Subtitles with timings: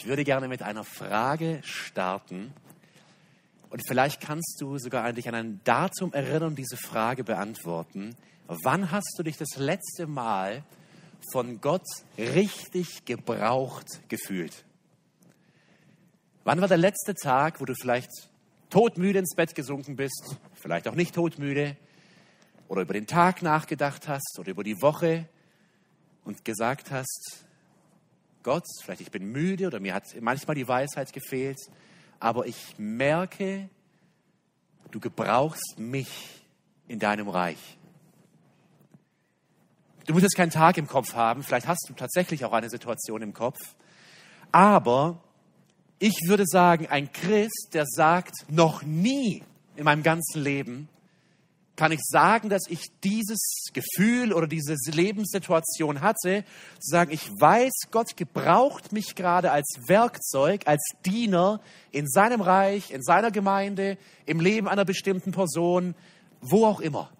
[0.00, 2.54] Ich würde gerne mit einer Frage starten.
[3.68, 8.16] Und vielleicht kannst du sogar dich an ein Datum erinnern, diese Frage beantworten.
[8.46, 10.64] Wann hast du dich das letzte Mal
[11.30, 11.84] von Gott
[12.16, 14.64] richtig gebraucht gefühlt?
[16.44, 18.08] Wann war der letzte Tag, wo du vielleicht
[18.70, 21.76] todmüde ins Bett gesunken bist, vielleicht auch nicht todmüde,
[22.68, 25.28] oder über den Tag nachgedacht hast oder über die Woche
[26.24, 27.44] und gesagt hast,
[28.42, 31.58] Gott, vielleicht ich bin müde oder mir hat manchmal die Weisheit gefehlt,
[32.18, 33.68] aber ich merke,
[34.90, 36.08] du gebrauchst mich
[36.88, 37.78] in deinem Reich.
[40.06, 43.22] Du musst jetzt keinen Tag im Kopf haben, vielleicht hast du tatsächlich auch eine Situation
[43.22, 43.58] im Kopf,
[44.50, 45.22] aber
[45.98, 49.44] ich würde sagen, ein Christ, der sagt, noch nie
[49.76, 50.88] in meinem ganzen Leben
[51.80, 56.44] kann ich sagen, dass ich dieses Gefühl oder diese Lebenssituation hatte,
[56.78, 62.90] zu sagen, ich weiß, Gott gebraucht mich gerade als Werkzeug, als Diener in seinem Reich,
[62.90, 63.96] in seiner Gemeinde,
[64.26, 65.94] im Leben einer bestimmten Person,
[66.42, 67.10] wo auch immer.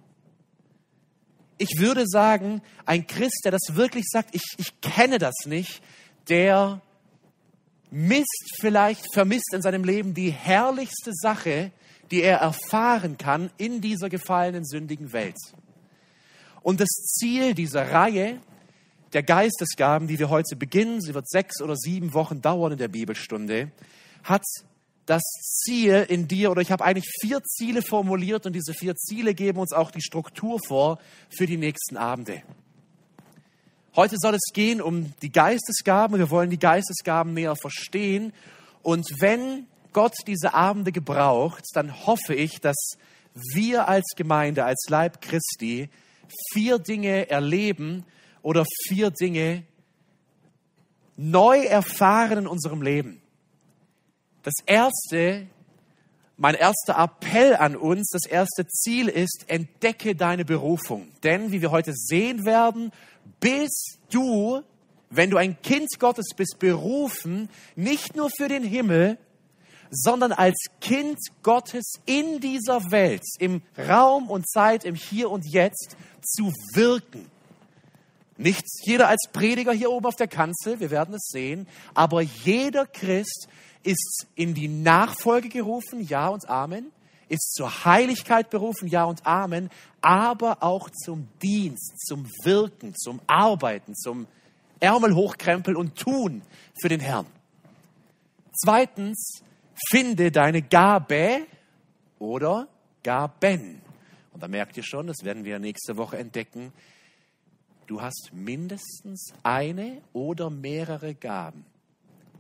[1.56, 5.80] Ich würde sagen, ein Christ, der das wirklich sagt, ich, ich kenne das nicht,
[6.28, 6.82] der
[7.90, 11.72] misst vielleicht, vermisst in seinem Leben die herrlichste Sache,
[12.11, 15.36] die er erfahren kann in dieser gefallenen, sündigen Welt.
[16.62, 18.41] Und das Ziel dieser Reihe
[19.12, 22.88] der Geistesgaben, die wir heute beginnen, sie wird sechs oder sieben Wochen dauern in der
[22.88, 23.70] Bibelstunde,
[24.22, 24.44] hat
[25.06, 29.34] das Ziel in dir, oder ich habe eigentlich vier Ziele formuliert und diese vier Ziele
[29.34, 31.00] geben uns auch die Struktur vor
[31.31, 32.42] für die nächsten Abende.
[33.97, 36.19] Heute soll es gehen um die Geistesgaben.
[36.19, 38.33] Wir wollen die Geistesgaben näher verstehen.
[38.83, 42.77] Und wenn Gott diese Abende gebraucht, dann hoffe ich, dass
[43.55, 45.88] wir als Gemeinde, als Leib Christi
[46.52, 48.05] vier Dinge erleben
[48.42, 49.64] oder vier Dinge
[51.16, 53.20] neu erfahren in unserem Leben.
[54.42, 55.47] Das erste,
[56.38, 61.09] mein erster Appell an uns, das erste Ziel ist, entdecke deine Berufung.
[61.22, 62.91] Denn, wie wir heute sehen werden,
[63.38, 64.62] bist du,
[65.10, 69.19] wenn du ein Kind Gottes bist, berufen, nicht nur für den Himmel,
[69.90, 75.96] sondern als Kind Gottes in dieser Welt, im Raum und Zeit, im Hier und Jetzt
[76.22, 77.30] zu wirken.
[78.36, 82.86] Nicht jeder als Prediger hier oben auf der Kanzel, wir werden es sehen, aber jeder
[82.86, 83.48] Christ
[83.82, 86.90] ist in die Nachfolge gerufen, ja und Amen,
[87.28, 89.70] ist zur Heiligkeit berufen, ja und Amen,
[90.00, 94.26] aber auch zum Dienst, zum Wirken, zum Arbeiten, zum
[94.80, 96.42] Ärmel hochkrempeln und tun
[96.80, 97.26] für den Herrn.
[98.54, 99.42] Zweitens,
[99.88, 101.46] finde deine Gabe
[102.18, 102.68] oder
[103.02, 103.80] Gaben.
[104.32, 106.72] Und da merkt ihr schon, das werden wir nächste Woche entdecken,
[107.86, 111.64] du hast mindestens eine oder mehrere Gaben,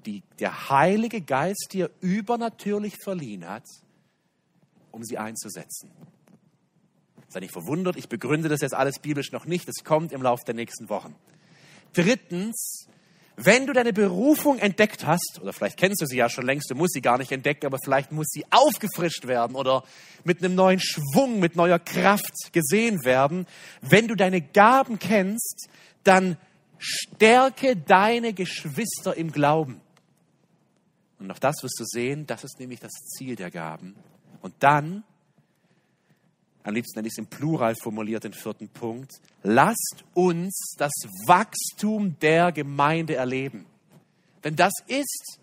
[0.06, 3.64] die der Heilige Geist dir übernatürlich verliehen hat,
[4.92, 5.90] um sie einzusetzen.
[7.28, 10.44] Sei nicht verwundert, ich begründe das jetzt alles biblisch noch nicht, das kommt im Laufe
[10.44, 11.14] der nächsten Wochen.
[11.92, 12.88] Drittens,
[13.42, 16.74] wenn du deine Berufung entdeckt hast, oder vielleicht kennst du sie ja schon längst, du
[16.74, 19.82] musst sie gar nicht entdecken, aber vielleicht muss sie aufgefrischt werden oder
[20.24, 23.46] mit einem neuen Schwung, mit neuer Kraft gesehen werden.
[23.80, 25.68] Wenn du deine Gaben kennst,
[26.04, 26.36] dann
[26.78, 29.80] stärke deine Geschwister im Glauben.
[31.18, 33.94] Und auch das wirst du sehen, das ist nämlich das Ziel der Gaben.
[34.42, 35.04] Und dann
[36.62, 39.12] am liebsten hätte ich es im Plural formuliert, den vierten Punkt,
[39.42, 40.92] lasst uns das
[41.26, 43.66] Wachstum der Gemeinde erleben.
[44.44, 45.38] Denn das ist,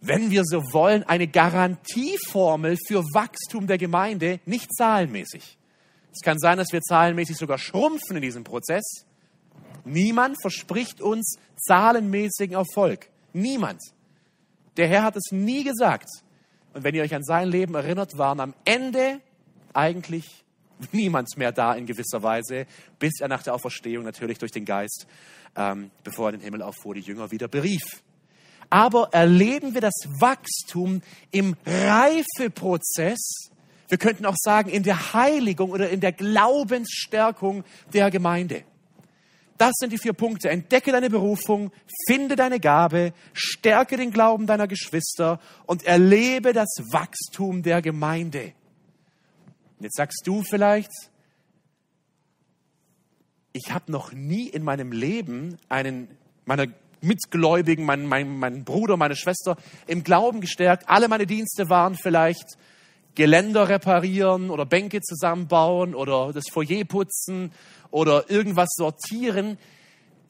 [0.00, 5.58] wenn wir so wollen, eine Garantieformel für Wachstum der Gemeinde, nicht zahlenmäßig.
[6.12, 9.04] Es kann sein, dass wir zahlenmäßig sogar schrumpfen in diesem Prozess.
[9.84, 11.36] Niemand verspricht uns
[11.66, 13.08] zahlenmäßigen Erfolg.
[13.32, 13.80] Niemand.
[14.76, 16.08] Der Herr hat es nie gesagt.
[16.72, 19.20] Und wenn ihr euch an sein Leben erinnert, waren am Ende
[19.76, 20.44] eigentlich
[20.92, 22.66] niemand mehr da in gewisser Weise,
[22.98, 25.06] bis er nach der Auferstehung natürlich durch den Geist,
[25.56, 28.02] ähm, bevor er den Himmel auffuhr, die Jünger wieder berief.
[28.68, 33.50] Aber erleben wir das Wachstum im Reifeprozess,
[33.88, 37.62] wir könnten auch sagen, in der Heiligung oder in der Glaubensstärkung
[37.92, 38.64] der Gemeinde.
[39.58, 40.50] Das sind die vier Punkte.
[40.50, 41.70] Entdecke deine Berufung,
[42.06, 48.52] finde deine Gabe, stärke den Glauben deiner Geschwister und erlebe das Wachstum der Gemeinde.
[49.78, 50.90] Und jetzt sagst du vielleicht,
[53.52, 56.08] ich habe noch nie in meinem Leben einen
[56.44, 56.66] meiner
[57.00, 59.56] Mitgläubigen, meinen, meinen, meinen Bruder, meine Schwester
[59.86, 60.88] im Glauben gestärkt.
[60.88, 62.56] Alle meine Dienste waren vielleicht
[63.14, 67.52] Geländer reparieren oder Bänke zusammenbauen oder das Foyer putzen
[67.90, 69.58] oder irgendwas sortieren.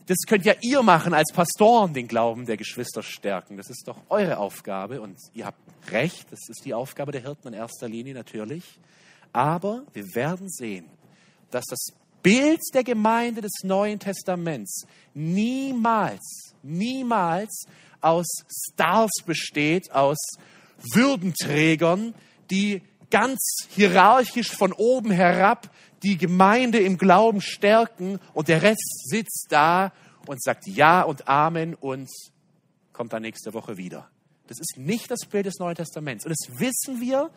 [0.06, 3.56] Das könnt ja ihr machen als Pastoren, den Glauben der Geschwister stärken.
[3.56, 5.58] Das ist doch eure Aufgabe und ihr habt
[5.90, 8.62] recht, das ist die Aufgabe der Hirten in erster Linie natürlich.
[9.36, 10.86] Aber wir werden sehen,
[11.50, 11.88] dass das
[12.22, 17.66] Bild der Gemeinde des Neuen Testaments niemals, niemals
[18.00, 20.16] aus Stars besteht, aus
[20.94, 22.14] Würdenträgern,
[22.50, 22.80] die
[23.10, 23.38] ganz
[23.68, 25.70] hierarchisch von oben herab
[26.02, 29.92] die Gemeinde im Glauben stärken und der Rest sitzt da
[30.26, 32.08] und sagt Ja und Amen und
[32.94, 34.08] kommt dann nächste Woche wieder.
[34.46, 36.24] Das ist nicht das Bild des Neuen Testaments.
[36.24, 37.30] Und das wissen wir,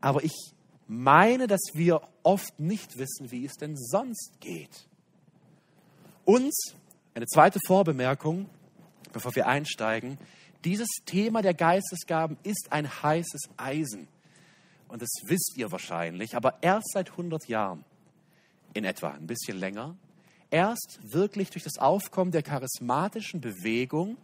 [0.00, 0.52] aber ich
[0.86, 4.86] meine, dass wir oft nicht wissen, wie es denn sonst geht.
[6.24, 6.52] Und
[7.14, 8.48] eine zweite Vorbemerkung,
[9.12, 10.18] bevor wir einsteigen.
[10.64, 14.08] Dieses Thema der Geistesgaben ist ein heißes Eisen
[14.90, 17.84] und das wisst ihr wahrscheinlich, aber erst seit 100 Jahren
[18.74, 19.96] in etwa, ein bisschen länger,
[20.50, 24.16] erst wirklich durch das Aufkommen der charismatischen Bewegung,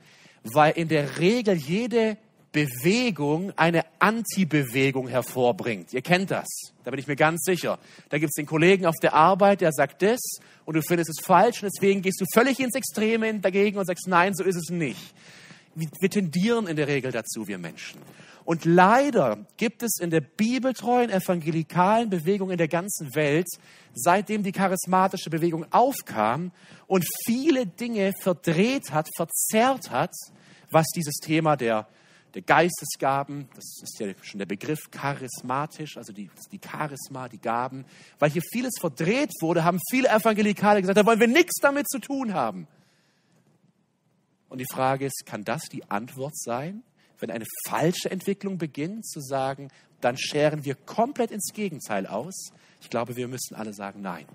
[0.42, 2.18] weil in der Regel jede
[2.56, 5.92] Bewegung eine Anti-Bewegung hervorbringt.
[5.92, 6.46] Ihr kennt das,
[6.84, 7.78] da bin ich mir ganz sicher.
[8.08, 10.20] Da gibt es den Kollegen auf der Arbeit, der sagt das
[10.64, 14.08] und du findest es falsch und deswegen gehst du völlig ins Extreme dagegen und sagst,
[14.08, 15.14] nein, so ist es nicht.
[15.74, 18.00] Wir tendieren in der Regel dazu, wir Menschen.
[18.46, 23.48] Und leider gibt es in der bibeltreuen evangelikalen Bewegung in der ganzen Welt,
[23.92, 26.52] seitdem die charismatische Bewegung aufkam
[26.86, 30.14] und viele Dinge verdreht hat, verzerrt hat,
[30.70, 31.86] was dieses Thema der,
[32.36, 37.84] der Geistesgaben, das ist ja schon der Begriff charismatisch, also die, die Charisma, die Gaben,
[38.20, 41.98] weil hier vieles verdreht wurde, haben viele Evangelikale gesagt, da wollen wir nichts damit zu
[41.98, 42.68] tun haben.
[44.48, 46.84] Und die Frage ist, kann das die Antwort sein?
[47.20, 52.50] wenn eine falsche Entwicklung beginnt, zu sagen, dann scheren wir komplett ins Gegenteil aus.
[52.80, 54.26] Ich glaube, wir müssen alle sagen, nein.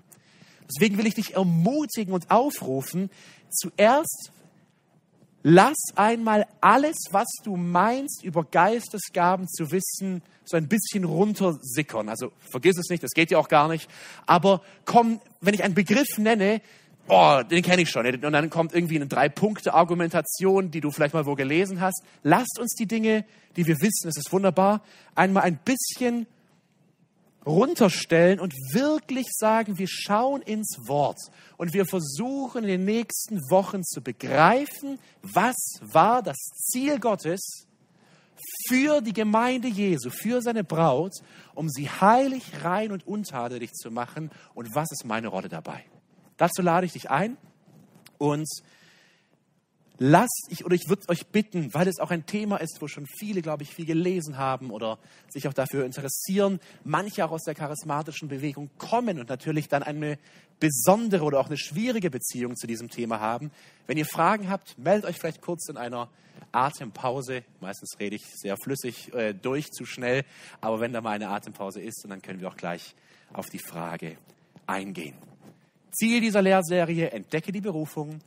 [0.68, 3.10] Deswegen will ich dich ermutigen und aufrufen,
[3.50, 4.32] zuerst
[5.42, 12.08] lass einmal alles, was du meinst, über Geistesgaben zu wissen, so ein bisschen runtersickern.
[12.08, 13.88] Also vergiss es nicht, das geht ja auch gar nicht.
[14.26, 16.60] Aber komm, wenn ich einen Begriff nenne,
[17.08, 18.06] oh, den kenne ich schon.
[18.06, 22.02] Und dann kommt irgendwie eine Drei-Punkte-Argumentation, die du vielleicht mal wo gelesen hast.
[22.22, 23.24] Lasst uns die Dinge,
[23.56, 24.82] die wir wissen, es ist wunderbar,
[25.14, 26.26] einmal ein bisschen
[27.44, 31.18] runterstellen und wirklich sagen, wir schauen ins Wort
[31.56, 37.66] und wir versuchen in den nächsten Wochen zu begreifen, was war das Ziel Gottes
[38.68, 41.12] für die Gemeinde Jesu, für seine Braut,
[41.54, 45.84] um sie heilig, rein und untadelig zu machen und was ist meine Rolle dabei.
[46.36, 47.36] Dazu lade ich dich ein
[48.18, 48.48] und
[50.02, 53.06] lasst ich oder ich würde euch bitten, weil es auch ein Thema ist, wo schon
[53.06, 57.54] viele, glaube ich, viel gelesen haben oder sich auch dafür interessieren, manche auch aus der
[57.54, 60.18] charismatischen Bewegung kommen und natürlich dann eine
[60.58, 63.52] besondere oder auch eine schwierige Beziehung zu diesem Thema haben.
[63.86, 66.08] Wenn ihr Fragen habt, meldet euch vielleicht kurz in einer
[66.50, 67.44] Atempause.
[67.60, 70.24] Meistens rede ich sehr flüssig äh, durch, zu schnell,
[70.60, 72.96] aber wenn da mal eine Atempause ist, dann können wir auch gleich
[73.32, 74.16] auf die Frage
[74.66, 75.14] eingehen.
[75.92, 78.18] Ziel dieser Lehrserie, entdecke die Berufung,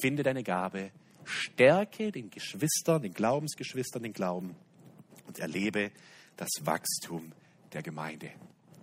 [0.00, 0.90] finde deine Gabe,
[1.28, 4.56] stärke den Geschwistern, den Glaubensgeschwistern den Glauben
[5.26, 5.90] und erlebe
[6.36, 7.32] das Wachstum
[7.72, 8.30] der Gemeinde.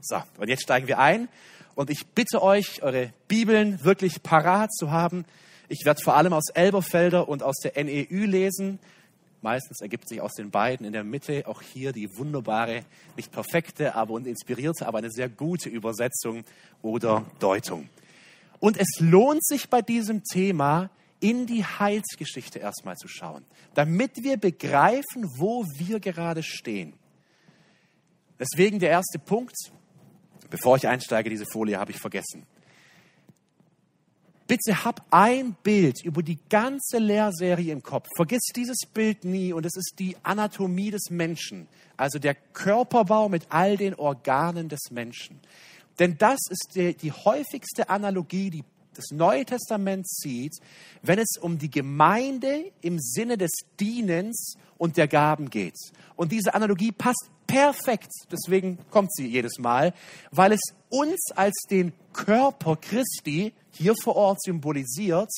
[0.02, 1.28] So, und jetzt steigen wir ein
[1.74, 5.26] und ich bitte euch, eure Bibeln wirklich parat zu haben.
[5.68, 8.80] Ich werde vor allem aus Elberfelder und aus der NEU lesen.
[9.42, 12.84] Meistens ergibt sich aus den beiden in der Mitte auch hier die wunderbare,
[13.16, 16.44] nicht perfekte, aber und inspirierte, aber eine sehr gute Übersetzung
[16.82, 17.90] oder Deutung.
[18.60, 24.38] Und es lohnt sich bei diesem Thema, in die Heilsgeschichte erstmal zu schauen, damit wir
[24.38, 26.94] begreifen, wo wir gerade stehen.
[28.40, 29.56] Deswegen der erste Punkt,
[30.50, 32.46] bevor ich einsteige, diese Folie habe ich vergessen.
[34.48, 38.08] Bitte hab ein Bild über die ganze Lehrserie im Kopf.
[38.16, 41.68] Vergiss dieses Bild nie und es ist die Anatomie des Menschen,
[41.98, 45.40] also der Körperbau mit all den Organen des Menschen.
[45.98, 48.64] Denn das ist die, die häufigste Analogie, die
[48.96, 50.54] das Neue Testament zieht,
[51.02, 55.76] wenn es um die Gemeinde im Sinne des Dienens und der Gaben geht.
[56.16, 59.94] Und diese Analogie passt perfekt, deswegen kommt sie jedes Mal,
[60.32, 65.30] weil es uns als den Körper Christi hier vor Ort symbolisiert.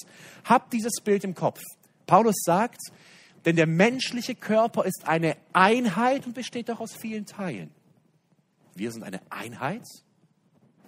[0.45, 1.59] Habt dieses Bild im Kopf.
[2.05, 2.79] Paulus sagt,
[3.45, 7.71] denn der menschliche Körper ist eine Einheit und besteht doch aus vielen Teilen.
[8.75, 9.83] Wir sind eine Einheit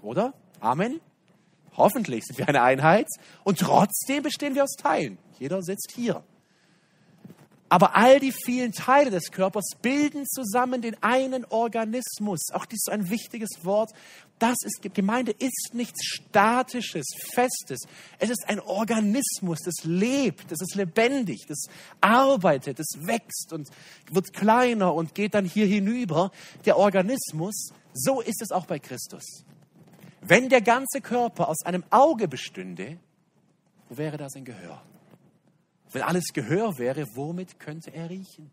[0.02, 0.34] oder?
[0.60, 1.00] Amen?
[1.78, 3.08] Hoffentlich sind wir eine Einheit
[3.44, 5.18] und trotzdem bestehen wir aus Teilen.
[5.40, 6.24] Jeder sitzt hier.
[7.72, 12.48] Aber all die vielen Teile des Körpers bilden zusammen den einen Organismus.
[12.52, 13.92] Auch dies ist ein wichtiges Wort.
[14.40, 17.82] Das ist, Gemeinde ist nichts Statisches, Festes.
[18.18, 21.66] Es ist ein Organismus, das lebt, das ist lebendig, das
[22.02, 23.70] arbeitet, das wächst und
[24.10, 26.32] wird kleiner und geht dann hier hinüber.
[26.66, 29.44] Der Organismus, so ist es auch bei Christus.
[30.22, 33.00] Wenn der ganze Körper aus einem Auge bestünde,
[33.88, 34.82] wo wäre da sein Gehör?
[35.92, 38.52] Wenn alles Gehör wäre, womit könnte er riechen?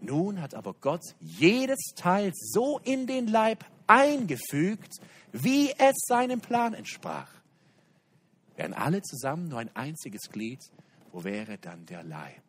[0.00, 4.92] Nun hat aber Gott jedes Teil so in den Leib eingefügt,
[5.32, 7.30] wie es seinem Plan entsprach.
[8.56, 10.60] Wären alle zusammen nur ein einziges Glied,
[11.12, 12.42] wo wäre dann der Leib?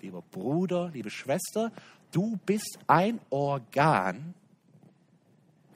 [0.00, 1.72] Lieber Bruder, liebe Schwester,
[2.12, 4.34] du bist ein Organ,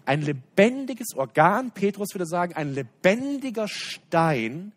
[0.06, 4.72] ein lebendiges Organ, Petrus würde sagen, ein lebendiger Stein,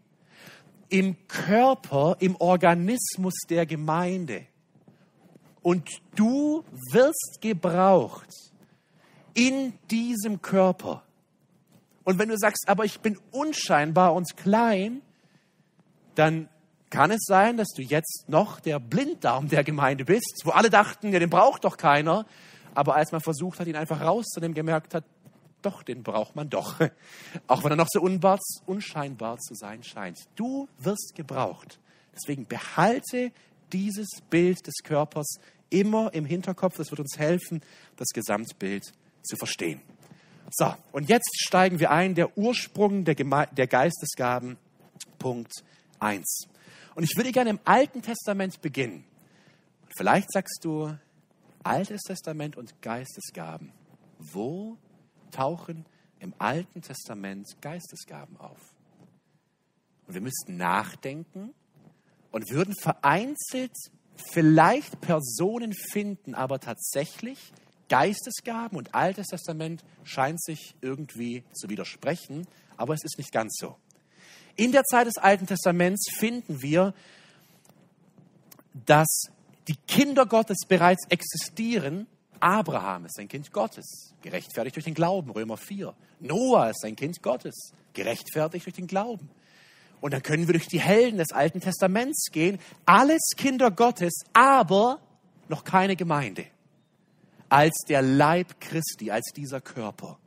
[0.89, 4.45] im Körper, im Organismus der Gemeinde.
[5.61, 8.29] Und du wirst gebraucht
[9.33, 11.03] in diesem Körper.
[12.03, 15.01] Und wenn du sagst, aber ich bin unscheinbar und klein,
[16.15, 16.47] dann
[16.89, 21.11] kann es sein, dass du jetzt noch der Blinddarm der Gemeinde bist, wo alle dachten,
[21.11, 22.25] ja, den braucht doch keiner.
[22.73, 25.03] Aber als man versucht hat, ihn einfach rauszunehmen, gemerkt hat,
[25.67, 26.79] doch, den braucht man doch.
[27.47, 30.17] Auch wenn er noch so unscheinbar zu sein scheint.
[30.35, 31.79] Du wirst gebraucht.
[32.15, 33.31] Deswegen behalte
[33.73, 36.77] dieses Bild des Körpers immer im Hinterkopf.
[36.77, 37.61] Das wird uns helfen,
[37.97, 38.93] das Gesamtbild
[39.23, 39.81] zu verstehen.
[40.51, 44.57] So, und jetzt steigen wir ein, der Ursprung der, Geme der Geistesgaben,
[45.19, 45.51] Punkt
[45.99, 46.47] 1.
[46.95, 49.03] Und ich würde gerne im Alten Testament beginnen.
[49.97, 50.97] Vielleicht sagst du,
[51.63, 53.73] Altes Testament und Geistesgaben.
[54.19, 54.77] Wo
[55.37, 55.85] tauchen
[56.19, 58.59] im Alten Testament Geistesgaben auf.
[60.07, 61.53] Und wir müssten nachdenken
[62.31, 63.75] und würden vereinzelt
[64.31, 67.51] vielleicht Personen finden, aber tatsächlich
[67.87, 73.77] Geistesgaben und Altes Testament scheint sich irgendwie zu widersprechen, aber es ist nicht ganz so.
[74.55, 76.93] In der Zeit des Alten Testaments finden wir,
[78.85, 79.07] dass
[79.67, 82.07] die Kinder Gottes bereits existieren
[82.39, 85.93] Abraham ist ein Kind Gottes, gerechtfertigt durch den Glauben, Römer 4.
[86.19, 89.29] Noah ist ein Kind Gottes, gerechtfertigt durch den Glauben.
[89.99, 94.99] Und dann können wir durch die Helden des Alten Testaments gehen, alles Kinder Gottes, aber
[95.49, 96.45] noch keine Gemeinde.
[97.49, 100.19] Als der Leib Christi, als dieser Körper.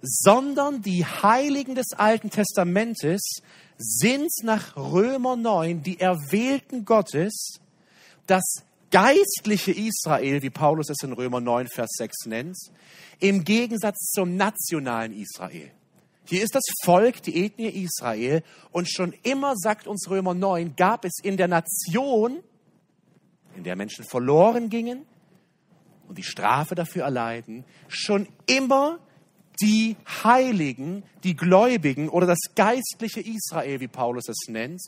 [0.00, 3.40] Sondern die Heiligen des Alten Testamentes
[3.76, 7.58] sind nach Römer 9 die Erwählten Gottes,
[8.26, 12.56] das geistliche Israel, wie Paulus es in Römer 9, Vers 6 nennt,
[13.20, 15.70] im Gegensatz zum nationalen Israel.
[16.28, 21.04] Hier ist das Volk, die Ethnie Israel, und schon immer, sagt uns Römer 9, gab
[21.04, 22.42] es in der Nation,
[23.56, 25.06] in der Menschen verloren gingen
[26.08, 28.98] und die Strafe dafür erleiden, schon immer
[29.60, 34.82] die Heiligen, die Gläubigen oder das geistliche Israel, wie Paulus es nennt,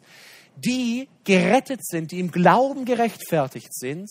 [0.57, 4.09] die gerettet sind, die im Glauben gerechtfertigt sind,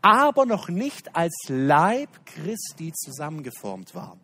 [0.00, 4.20] aber noch nicht als Leib Christi zusammengeformt waren.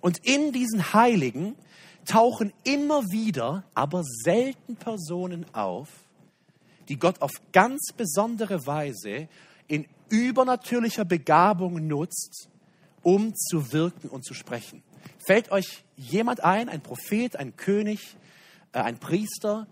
[0.00, 1.56] Und in diesen Heiligen
[2.04, 5.88] tauchen immer wieder, aber selten Personen auf,
[6.88, 9.28] die Gott auf ganz besondere Weise
[9.66, 12.48] in übernatürlicher Begabung nutzt,
[13.06, 14.82] um zu wirken und zu sprechen.
[15.24, 18.16] Fällt euch jemand ein, ein Prophet, ein König,
[18.72, 19.68] äh, ein Priester,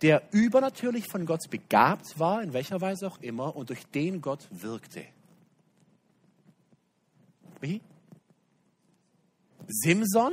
[0.00, 4.48] der übernatürlich von Gott begabt war, in welcher Weise auch immer, und durch den Gott
[4.50, 5.04] wirkte?
[7.60, 7.82] Wie?
[9.68, 10.32] Simson?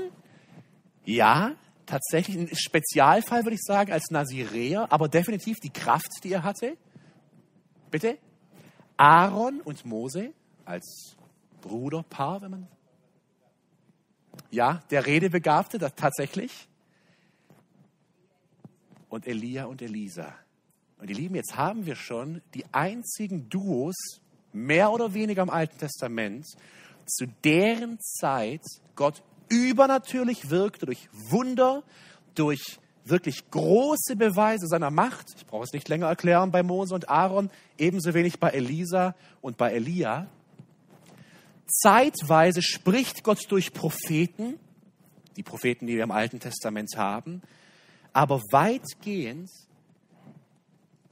[1.04, 6.44] Ja, tatsächlich ein Spezialfall, würde ich sagen, als Naziräer, aber definitiv die Kraft, die er
[6.44, 6.78] hatte.
[7.90, 8.18] Bitte?
[8.96, 10.32] Aaron und Mose
[10.64, 11.18] als
[11.62, 12.68] Bruderpaar, wenn man.
[14.50, 16.68] Ja, der Redebegabte, das tatsächlich.
[19.10, 20.34] Und Elia und Elisa.
[21.00, 23.96] Und ihr Lieben, jetzt haben wir schon die einzigen Duos,
[24.54, 26.46] mehr oder weniger im Alten Testament,
[27.06, 28.62] zu deren Zeit
[28.96, 31.84] Gott übernatürlich wirkte durch Wunder,
[32.36, 35.28] durch wirklich große Beweise seiner Macht.
[35.36, 39.58] Ich brauche es nicht länger erklären bei Mose und Aaron, ebenso wenig bei Elisa und
[39.58, 40.28] bei Elia.
[41.72, 44.60] Zeitweise spricht Gott durch Propheten,
[45.38, 47.42] die Propheten, die wir im Alten Testament haben,
[48.14, 49.50] aber weitgehend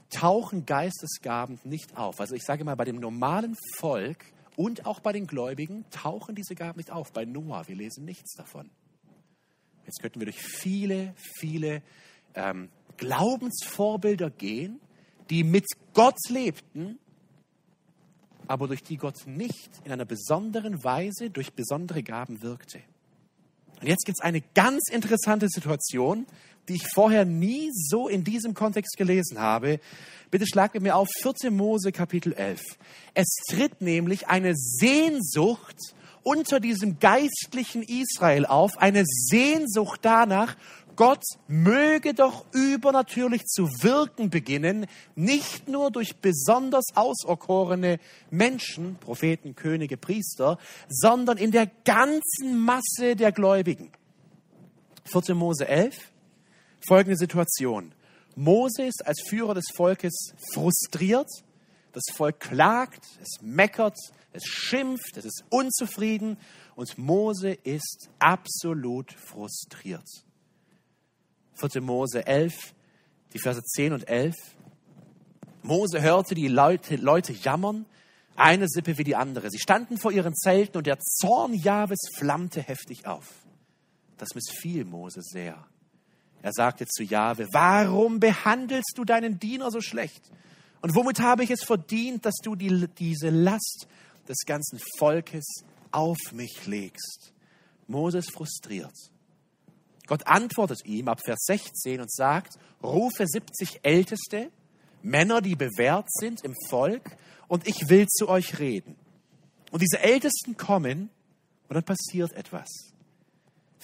[0.09, 2.19] tauchen Geistesgaben nicht auf.
[2.19, 4.25] Also ich sage mal, bei dem normalen Volk
[4.55, 7.13] und auch bei den Gläubigen tauchen diese Gaben nicht auf.
[7.13, 8.69] Bei Noah, wir lesen nichts davon.
[9.85, 11.81] Jetzt könnten wir durch viele, viele
[12.35, 14.81] ähm, Glaubensvorbilder gehen,
[15.29, 16.99] die mit Gott lebten,
[18.49, 22.79] aber durch die Gott nicht in einer besonderen Weise durch besondere Gaben wirkte.
[23.79, 26.25] Und jetzt gibt es eine ganz interessante Situation,
[26.67, 29.79] die ich vorher nie so in diesem Kontext gelesen habe.
[30.31, 31.51] Bitte schlag mit mir auf 4.
[31.51, 32.59] Mose Kapitel 11.
[33.13, 35.77] Es tritt nämlich eine Sehnsucht
[36.23, 40.57] unter diesem geistlichen Israel auf, eine Sehnsucht danach,
[40.99, 48.01] Gott möge doch übernatürlich zu wirken beginnen, nicht nur durch besonders auserkorene
[48.31, 50.57] Menschen, Propheten, Könige, Priester,
[50.89, 53.93] sondern in der ganzen Masse der Gläubigen.
[55.05, 55.35] 4.
[55.35, 55.95] Mose 11,
[56.85, 57.93] folgende Situation.
[58.35, 61.29] Mose ist als Führer des Volkes frustriert,
[61.93, 63.95] das Volk klagt, es meckert,
[64.33, 66.35] es schimpft, es ist unzufrieden
[66.75, 70.25] und Mose ist absolut frustriert.
[71.59, 71.81] 4.
[71.81, 72.73] Mose 11,
[73.33, 74.35] die Verse 10 und 11.
[75.61, 77.85] Mose hörte die Leute, Leute jammern,
[78.35, 79.51] eine Sippe wie die andere.
[79.51, 83.27] Sie standen vor ihren Zelten und der Zorn Jahwes flammte heftig auf.
[84.17, 85.65] Das missfiel Mose sehr.
[86.41, 90.31] Er sagte zu Jahwe, warum behandelst du deinen Diener so schlecht?
[90.81, 93.87] Und womit habe ich es verdient, dass du die, diese Last
[94.27, 95.45] des ganzen Volkes
[95.91, 97.33] auf mich legst?
[97.87, 98.93] Moses frustriert.
[100.09, 104.49] Gott antwortet ihm ab Vers 16 und sagt, rufe 70 Älteste,
[105.03, 107.15] Männer, die bewährt sind im Volk,
[107.47, 108.95] und ich will zu euch reden.
[109.69, 111.11] Und diese Ältesten kommen
[111.67, 112.69] und dann passiert etwas.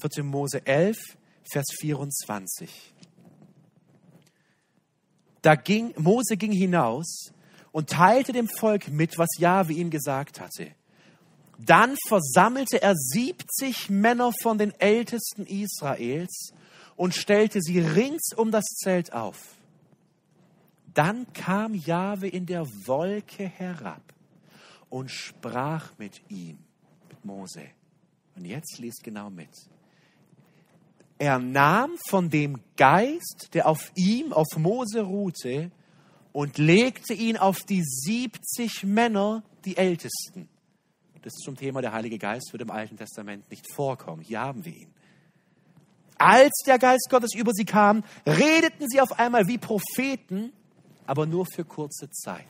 [0.01, 0.24] 4.
[0.24, 0.98] Mose 11,
[1.44, 2.72] Vers 24.
[5.44, 7.32] Da ging, Mose ging hinaus
[7.72, 10.72] und teilte dem Volk mit, was Jahwe ihm gesagt hatte.
[11.57, 16.53] Dann versammelte er 70 Männer von den Ältesten Israels
[16.95, 19.55] und stellte sie rings um das Zelt auf.
[20.93, 24.01] Dann kam Jahwe in der Wolke herab
[24.89, 26.57] und sprach mit ihm,
[27.09, 27.63] mit Mose.
[28.35, 29.50] Und jetzt liest genau mit.
[31.17, 35.71] Er nahm von dem Geist, der auf ihm, auf Mose ruhte,
[36.33, 40.50] und legte ihn auf die 70 Männer, die Ältesten.
[41.25, 44.22] Das zum Thema, der Heilige Geist wird im Alten Testament nicht vorkommen.
[44.22, 44.94] Hier haben wir ihn.
[46.20, 50.53] Als der Geist Gottes über sie kam, redeten sie auf einmal wie Propheten,
[51.07, 52.46] aber nur für kurze Zeit.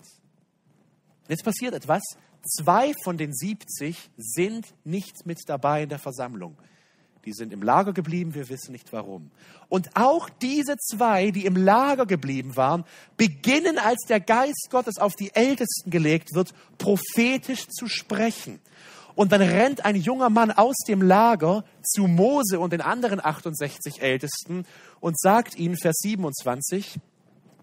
[1.30, 2.04] Jetzt passiert etwas.
[2.44, 6.58] Zwei von den 70 sind nicht mit dabei in der Versammlung.
[7.26, 9.32] Die sind im Lager geblieben, wir wissen nicht warum.
[9.68, 12.86] Und auch diese zwei, die im Lager geblieben waren,
[13.18, 18.60] beginnen, als der Geist Gottes auf die Ältesten gelegt wird, prophetisch zu sprechen.
[19.16, 24.02] Und dann rennt ein junger Mann aus dem Lager zu Mose und den anderen 68
[24.02, 24.66] Ältesten
[25.00, 27.00] und sagt ihnen, Vers 27,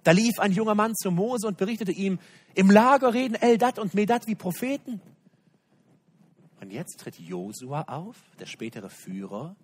[0.03, 2.19] da lief ein junger Mann zu Mose und berichtete ihm,
[2.55, 5.01] im Lager reden Eldat und Medat wie Propheten.
[6.63, 9.57] Und jetzt tritt Josua auf, der spätere Führer,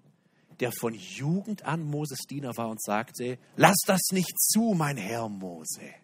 [0.59, 5.29] der von Jugend an Moses Diener war und sagte, lass das nicht zu, mein Herr
[5.29, 5.95] Mose.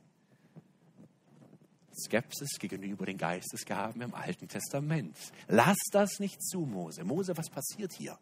[1.92, 5.16] Skepsis gegenüber den Geistesgaben im Alten Testament.
[5.48, 7.02] Lass das nicht zu, Mose.
[7.02, 8.16] Mose, was passiert hier?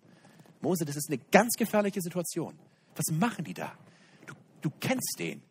[0.63, 2.59] Mose, das ist eine ganz gefährliche Situation.
[2.97, 3.77] Was machen die da?
[4.25, 4.33] Du,
[4.63, 5.43] du kennst den.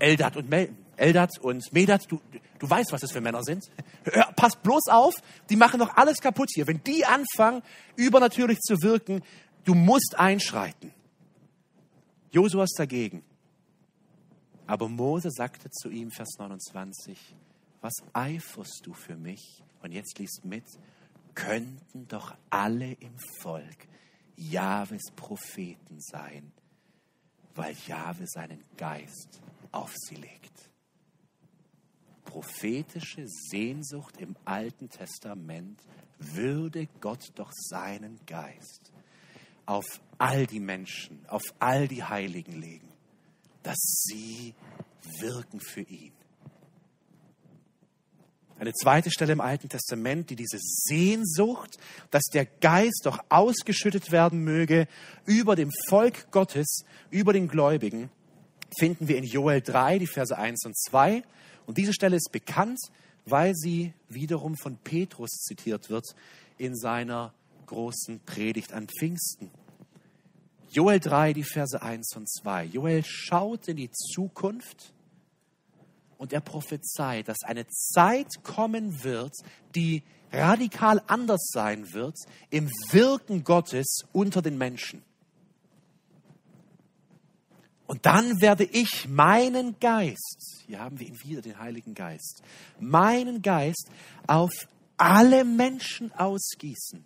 [0.00, 2.20] Eldat und, Mel Eldat und Medat, du,
[2.58, 3.64] du weißt, was das für Männer sind.
[4.04, 5.14] Hör, pass bloß auf,
[5.48, 6.66] die machen doch alles kaputt hier.
[6.66, 7.62] Wenn die anfangen,
[7.96, 9.22] übernatürlich zu wirken,
[9.64, 10.92] du musst einschreiten.
[12.30, 13.22] Josua ist dagegen.
[14.66, 17.18] Aber Mose sagte zu ihm, Vers 29,
[17.80, 19.62] was eiferst du für mich?
[19.82, 20.64] Und jetzt liest mit,
[21.34, 23.88] könnten doch alle im Volk
[24.36, 26.52] Jahwes Propheten sein,
[27.54, 29.40] weil Jahwe seinen Geist
[29.72, 30.67] auf sie legt.
[32.38, 35.80] Prophetische Sehnsucht im Alten Testament
[36.20, 38.92] würde Gott doch seinen Geist
[39.66, 39.84] auf
[40.18, 42.86] all die Menschen, auf all die Heiligen legen,
[43.64, 44.54] dass sie
[45.18, 46.12] wirken für ihn.
[48.60, 51.76] Eine zweite Stelle im Alten Testament, die diese Sehnsucht,
[52.12, 54.86] dass der Geist doch ausgeschüttet werden möge
[55.26, 58.10] über dem Volk Gottes, über den Gläubigen,
[58.78, 61.24] finden wir in Joel 3, die Verse 1 und 2.
[61.68, 62.80] Und diese Stelle ist bekannt,
[63.26, 66.06] weil sie wiederum von Petrus zitiert wird
[66.56, 67.34] in seiner
[67.66, 69.50] großen Predigt an Pfingsten.
[70.70, 72.64] Joel 3, die Verse 1 und 2.
[72.64, 74.94] Joel schaut in die Zukunft
[76.16, 79.34] und er prophezeit, dass eine Zeit kommen wird,
[79.74, 80.02] die
[80.32, 82.16] radikal anders sein wird
[82.48, 85.02] im Wirken Gottes unter den Menschen.
[87.88, 92.42] Und dann werde ich meinen Geist, hier haben wir ihn wieder, den Heiligen Geist,
[92.78, 93.88] meinen Geist
[94.26, 97.02] auf alle Menschen ausgießen.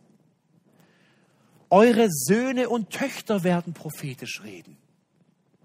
[1.71, 4.77] Eure Söhne und Töchter werden prophetisch reden.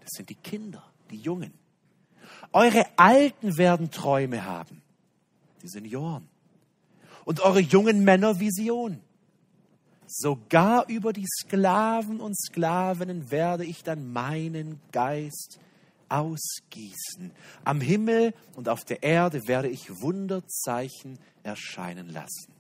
[0.02, 1.52] Das sind die Kinder, die Jungen.
[2.54, 4.84] Eure Alten werden Träume haben,
[5.64, 6.30] die Senioren.
[7.26, 9.02] Und eure jungen Männer Visionen.
[10.08, 15.60] Sogar über die Sklaven und Sklavinnen werde ich dann meinen Geist
[16.10, 17.32] ausgießen.
[17.66, 22.54] Am Himmel und auf der Erde werde ich Wunderzeichen erscheinen lassen.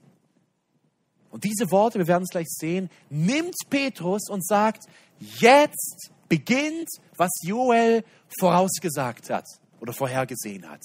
[1.29, 4.83] Und diese Worte, wir werden es gleich sehen, nimmt Petrus und sagt,
[5.19, 8.03] jetzt beginnt, was Joel
[8.39, 9.45] vorausgesagt hat
[9.79, 10.81] oder vorhergesehen hat.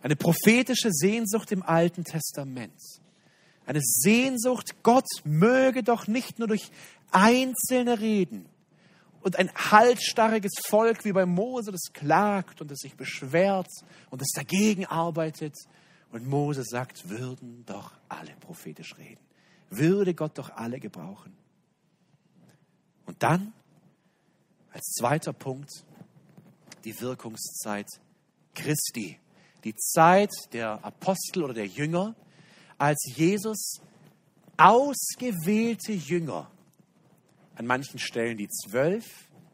[0.00, 2.80] Eine prophetische Sehnsucht im Alten Testament.
[3.66, 6.70] Eine Sehnsucht, Gott möge doch nicht nur durch
[7.10, 8.48] einzelne Reden
[9.22, 13.68] und ein halsstarriges Volk wie bei Mose, das klagt und das sich beschwert
[14.10, 15.54] und das dagegen arbeitet.
[16.12, 19.20] Und Mose sagt, würden doch alle prophetisch reden.
[19.68, 21.36] Würde Gott doch alle gebrauchen.
[23.04, 23.52] Und dann,
[24.72, 25.84] als zweiter Punkt,
[26.84, 27.86] die Wirkungszeit
[28.54, 29.18] Christi
[29.64, 32.14] die Zeit der Apostel oder der Jünger,
[32.78, 33.80] als Jesus
[34.56, 36.50] ausgewählte Jünger,
[37.56, 39.04] an manchen Stellen die zwölf,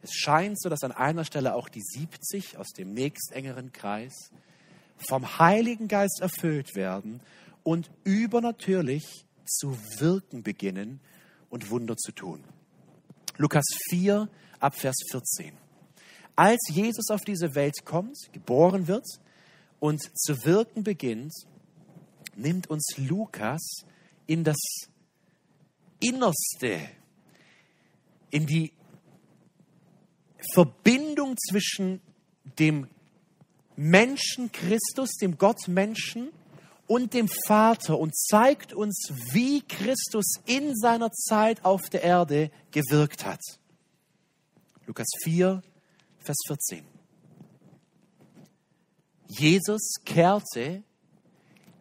[0.03, 4.31] es scheint so, dass an einer Stelle auch die 70 aus dem nächstengeren Kreis
[5.09, 7.21] vom Heiligen Geist erfüllt werden
[7.63, 11.01] und übernatürlich zu wirken beginnen
[11.49, 12.45] und Wunder zu tun.
[13.37, 14.29] Lukas 4
[14.61, 15.55] ab Vers 14.
[16.37, 19.07] Als Jesus auf diese Welt kommt, geboren wird,
[19.85, 21.35] und zu wirken beginnt,
[22.37, 23.83] nimmt uns Lukas
[24.27, 24.57] in das
[26.01, 26.89] Innerste,
[28.31, 28.73] in die
[30.55, 32.01] Verbindung zwischen
[32.59, 32.89] dem
[33.77, 36.31] Menschen Christus, dem Gottmenschen
[36.87, 43.27] und dem Vater und zeigt uns, wie Christus in seiner Zeit auf der Erde gewirkt
[43.27, 43.43] hat.
[44.87, 45.63] Lukas 4,
[46.21, 46.94] Vers 14.
[49.39, 50.83] Jesus kehrte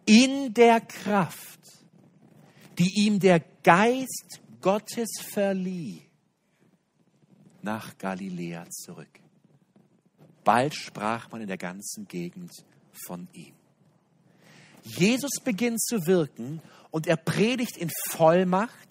[0.06, 1.60] in der Kraft,
[2.78, 6.02] die ihm der Geist Gottes verlieh,
[7.62, 9.20] nach Galiläa zurück.
[10.44, 12.52] Bald sprach man in der ganzen Gegend
[13.06, 13.54] von ihm.
[14.84, 16.62] Jesus beginnt zu wirken
[16.92, 18.90] und er predigt in Vollmacht,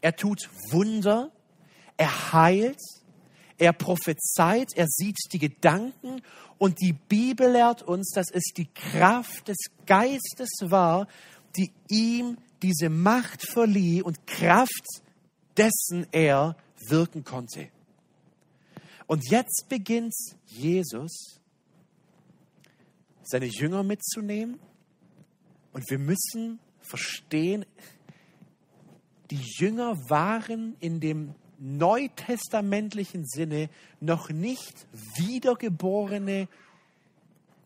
[0.00, 1.32] er tut Wunder,
[1.96, 2.78] er heilt,
[3.58, 6.22] er prophezeit, er sieht die Gedanken
[6.58, 11.06] und die Bibel lehrt uns, dass es die Kraft des Geistes war,
[11.56, 15.02] die ihm diese Macht verlieh und Kraft
[15.56, 16.56] dessen er
[16.88, 17.68] wirken konnte.
[19.06, 20.14] Und jetzt beginnt
[20.46, 21.40] Jesus,
[23.22, 24.58] seine Jünger mitzunehmen.
[25.72, 27.64] Und wir müssen verstehen,
[29.30, 33.68] die Jünger waren in dem neutestamentlichen Sinne
[34.00, 36.48] noch nicht wiedergeborene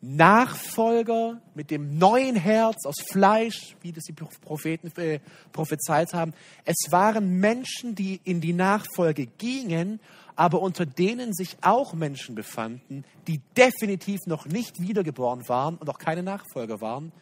[0.02, 5.20] Nachfolger mit dem neuen Herz aus Fleisch, wie das die Propheten äh,
[5.52, 6.32] prophezeit haben.
[6.64, 10.00] Es waren Menschen, die in die Nachfolge gingen,
[10.36, 15.98] aber unter denen sich auch Menschen befanden, die definitiv noch nicht wiedergeboren waren und auch
[15.98, 17.12] keine Nachfolger waren.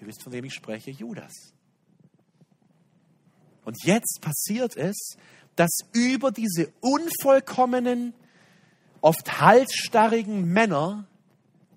[0.00, 1.52] Ihr wisst, von wem ich spreche, Judas.
[3.64, 5.16] Und jetzt passiert es,
[5.56, 8.14] dass über diese unvollkommenen,
[9.00, 11.06] oft halsstarrigen Männer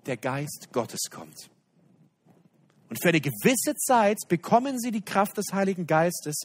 [0.06, 1.50] der Geist Gottes kommt.
[2.88, 6.42] Und für eine gewisse Zeit bekommen sie die Kraft des Heiligen Geistes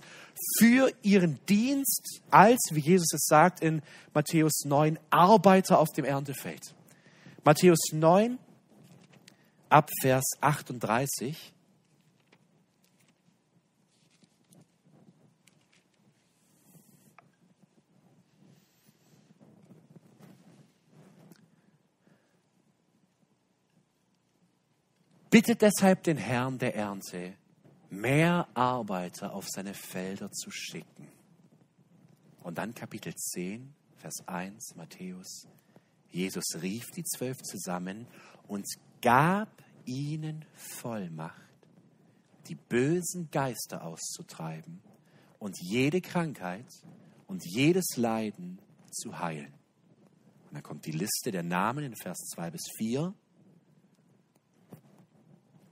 [0.58, 6.74] für ihren Dienst als, wie Jesus es sagt in Matthäus 9, Arbeiter auf dem Erntefeld.
[7.44, 8.40] Matthäus 9,
[9.70, 11.54] ab Vers 38.
[25.32, 27.38] Bittet deshalb den Herrn der Ernte,
[27.90, 31.08] mehr Arbeiter auf seine Felder zu schicken.
[32.44, 35.48] Und dann Kapitel 10, Vers 1, Matthäus.
[36.10, 38.08] Jesus rief die Zwölf zusammen
[38.46, 38.66] und
[39.02, 39.48] gab
[39.86, 41.40] ihnen Vollmacht,
[42.50, 44.82] die bösen Geister auszutreiben
[45.40, 46.68] und jede Krankheit
[47.28, 48.60] und jedes Leiden
[48.92, 49.54] zu heilen.
[50.50, 53.14] Und dann kommt die Liste der Namen in Vers 2 bis 4.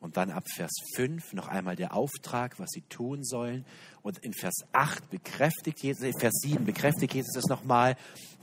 [0.01, 3.65] Und dann ab Vers 5 noch einmal der Auftrag, was sie tun sollen.
[4.01, 7.97] Und in Vers 8 bekräftigt Jesus, in Vers 7 bekräftigt Jesus das nochmal.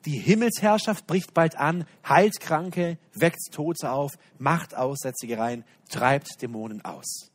[0.04, 6.84] Die Himmelsherrschaft bricht bald an, heilt Kranke, weckt Tote auf, macht Aussätzige rein, treibt Dämonen
[6.84, 7.30] aus.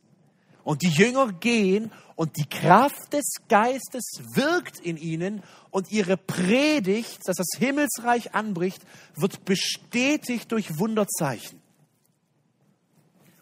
[0.63, 7.27] Und die Jünger gehen und die Kraft des Geistes wirkt in ihnen und ihre Predigt,
[7.27, 11.60] dass das Himmelsreich anbricht, wird bestätigt durch Wunderzeichen.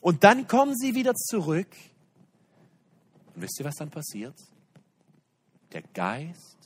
[0.02, 1.68] Und dann kommen sie wieder zurück.
[3.36, 4.36] Und wisst ihr, was dann passiert?
[5.74, 6.58] Der Geist,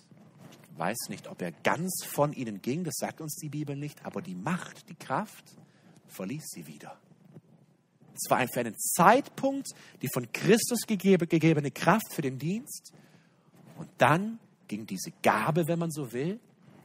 [0.78, 4.22] weiß nicht, ob er ganz von ihnen ging, das sagt uns die Bibel nicht, aber
[4.22, 5.44] die Macht, die Kraft
[6.08, 6.98] verließ sie wieder.
[8.16, 9.70] Es war für einen Zeitpunkt
[10.02, 12.94] die von Christus gegebene Kraft für den Dienst.
[13.78, 16.40] Und dann ging diese Gabe, wenn man so will,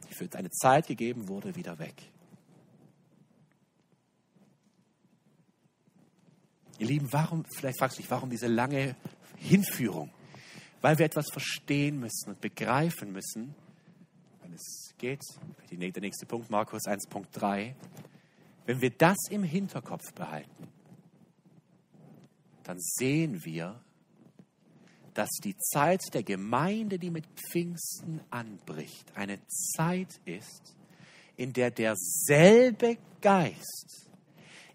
[0.08, 1.94] die für eine Zeit gegeben wurde, wieder weg.
[6.78, 8.94] Ihr Lieben, warum, vielleicht fragst du dich, warum diese lange
[9.36, 10.10] Hinführung?
[10.80, 13.54] Weil wir etwas verstehen müssen und begreifen müssen.
[14.42, 15.22] Wenn es geht,
[15.70, 17.74] der nächste Punkt, Markus 1.3.
[18.66, 20.68] Wenn wir das im Hinterkopf behalten,
[22.62, 23.80] dann sehen wir,
[25.14, 30.76] dass die Zeit der Gemeinde, die mit Pfingsten anbricht, eine Zeit ist,
[31.36, 34.07] in der derselbe Geist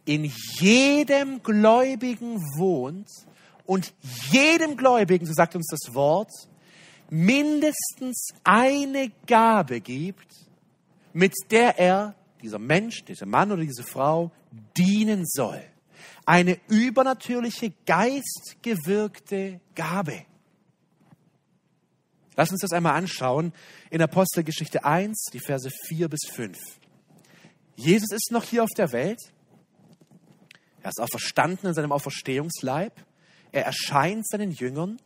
[0.05, 3.07] in jedem Gläubigen wohnt
[3.65, 3.93] und
[4.31, 6.31] jedem Gläubigen, so sagt uns das Wort,
[7.09, 10.27] mindestens eine Gabe gibt,
[11.13, 14.31] mit der er, dieser Mensch, dieser Mann oder diese Frau,
[14.77, 15.63] dienen soll.
[16.25, 20.25] Eine übernatürliche, geistgewirkte Gabe.
[22.35, 23.53] Lass uns das einmal anschauen
[23.89, 26.57] in Apostelgeschichte 1, die Verse 4 bis 5.
[27.75, 29.19] Jesus ist noch hier auf der Welt.
[30.83, 33.05] Er ist auferstanden in seinem Auferstehungsleib.
[33.53, 34.99] Er erscheint seinen Jüngern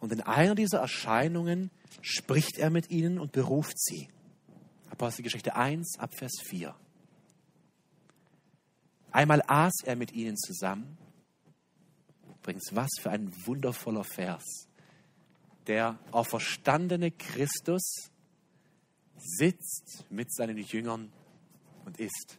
[0.00, 4.08] und in einer dieser Erscheinungen spricht er mit ihnen und beruft sie.
[4.90, 6.74] Apostelgeschichte 1 ab Vers 4.
[9.12, 10.98] Einmal aß er mit ihnen zusammen.
[12.40, 14.66] Übrigens, was für ein wundervoller Vers.
[15.68, 18.10] Der auferstandene Christus
[19.16, 21.12] sitzt mit seinen Jüngern
[21.84, 22.38] und isst.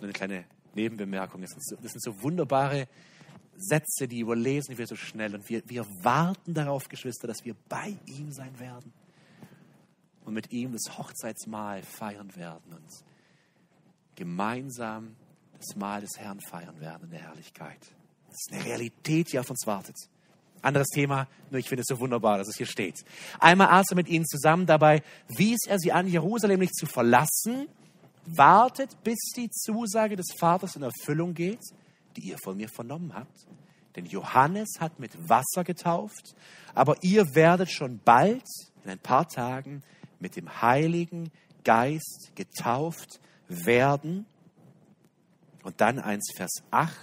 [0.00, 0.44] Eine kleine
[0.78, 1.40] Nebenbemerkung.
[1.40, 2.88] Das sind so, das sind so wunderbare
[3.56, 5.34] Sätze, die überlesen wir so schnell.
[5.34, 8.92] Und wir, wir warten darauf, Geschwister, dass wir bei ihm sein werden
[10.24, 12.88] und mit ihm das Hochzeitsmahl feiern werden und
[14.14, 15.16] gemeinsam
[15.58, 17.80] das Mahl des Herrn feiern werden in der Herrlichkeit.
[18.28, 19.96] Das ist eine Realität, die auf uns wartet.
[20.62, 23.04] Anderes Thema, nur ich finde es so wunderbar, dass es hier steht.
[23.38, 27.68] Einmal aß er mit ihnen zusammen, dabei wies er sie an, Jerusalem nicht zu verlassen,
[28.36, 31.62] wartet, bis die Zusage des Vaters in Erfüllung geht,
[32.16, 33.46] die ihr von mir vernommen habt.
[33.96, 36.34] Denn Johannes hat mit Wasser getauft,
[36.74, 38.44] aber ihr werdet schon bald,
[38.84, 39.82] in ein paar Tagen,
[40.20, 41.30] mit dem Heiligen
[41.64, 44.26] Geist getauft werden.
[45.62, 46.94] Und dann 1 Vers 8.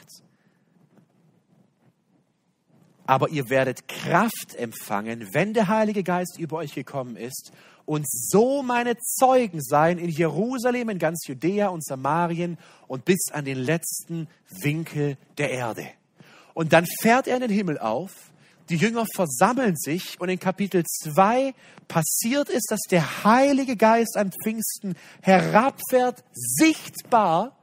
[3.06, 7.52] Aber ihr werdet Kraft empfangen, wenn der Heilige Geist über euch gekommen ist
[7.86, 13.46] und so meine Zeugen sein in Jerusalem, in ganz Judäa und Samarien und bis an
[13.46, 15.86] den letzten Winkel der Erde.
[16.54, 18.12] Und dann fährt er in den Himmel auf,
[18.70, 21.54] die Jünger versammeln sich und in Kapitel 2
[21.88, 27.56] passiert ist, dass der Heilige Geist an Pfingsten herabfährt, sichtbar,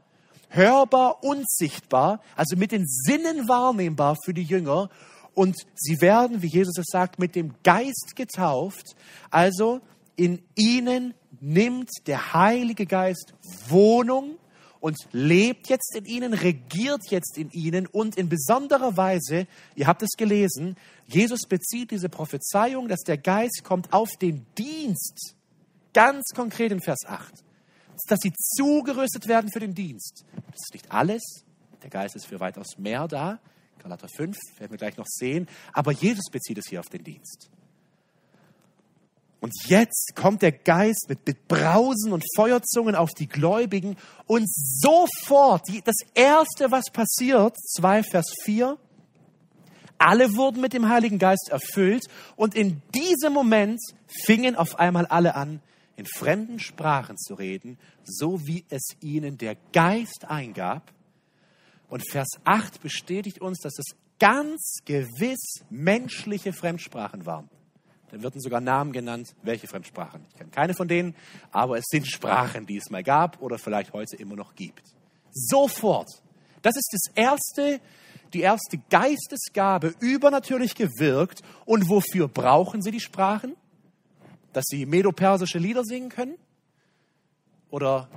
[0.49, 4.91] hörbar und sichtbar, also mit den Sinnen wahrnehmbar für die Jünger.
[5.35, 8.95] Und sie werden, wie Jesus es sagt, mit dem Geist getauft.
[9.31, 9.81] Also
[10.17, 13.35] in ihnen nimmt der Heilige Geist
[13.69, 14.37] Wohnung
[14.81, 19.47] und lebt jetzt in ihnen, regiert jetzt in ihnen und in besonderer Weise,
[19.77, 25.37] ihr habt es gelesen, Jesus bezieht diese Prophezeiung, dass der Geist kommt auf den Dienst,
[25.95, 27.33] ganz konkret in Vers 8,
[28.09, 30.25] dass sie zugerüstet werden für den Dienst.
[30.35, 31.23] Das ist nicht alles,
[31.83, 33.39] der Geist ist für weitaus mehr da,
[33.83, 37.51] Galater 5 werden wir gleich noch sehen, aber Jesus bezieht es hier auf den Dienst.
[39.43, 45.83] Und jetzt kommt der Geist mit Brausen und Feuerzungen auf die Gläubigen und sofort, die,
[45.83, 48.79] das Erste, was passiert, 2 Vers 4,
[49.99, 52.05] alle wurden mit dem Heiligen Geist erfüllt
[52.37, 55.61] und in diesem Moment fingen auf einmal alle an,
[55.97, 60.93] in fremden Sprachen zu reden, so wie es ihnen der Geist eingab.
[61.89, 67.51] Und Vers 8 bestätigt uns, dass es ganz gewiss menschliche Fremdsprachen waren.
[68.13, 70.21] Dann werden sogar Namen genannt, welche Fremdsprachen.
[70.29, 71.15] Ich kenne keine von denen,
[71.51, 74.83] aber es sind Sprachen, die es mal gab oder vielleicht heute immer noch gibt.
[75.33, 76.11] Sofort.
[76.61, 77.81] Das ist das erste,
[78.35, 81.41] die erste Geistesgabe übernatürlich gewirkt.
[81.65, 83.57] Und wofür brauchen sie die Sprachen?
[84.53, 86.35] Dass sie medopersische Lieder singen können?
[87.71, 88.11] Oder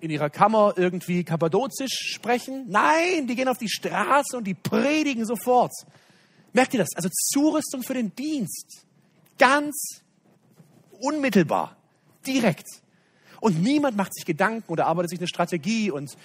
[0.00, 2.66] in ihrer Kammer irgendwie kappadozisch sprechen?
[2.68, 5.72] Nein, die gehen auf die Straße und die predigen sofort.
[6.52, 6.90] Merkt ihr das?
[6.94, 8.86] Also Zurüstung für den Dienst.
[9.42, 10.02] Ganz
[11.00, 11.76] unmittelbar,
[12.24, 12.68] direkt.
[13.40, 16.16] Und niemand macht sich Gedanken oder arbeitet sich eine Strategie und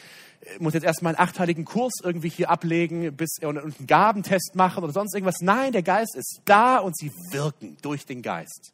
[0.41, 4.84] äh, muss jetzt erstmal einen achteiligen Kurs irgendwie hier ablegen bis, und einen Gabentest machen
[4.84, 5.41] oder sonst irgendwas.
[5.41, 8.71] Nein, der Geist ist da und sie wirken durch den Geist.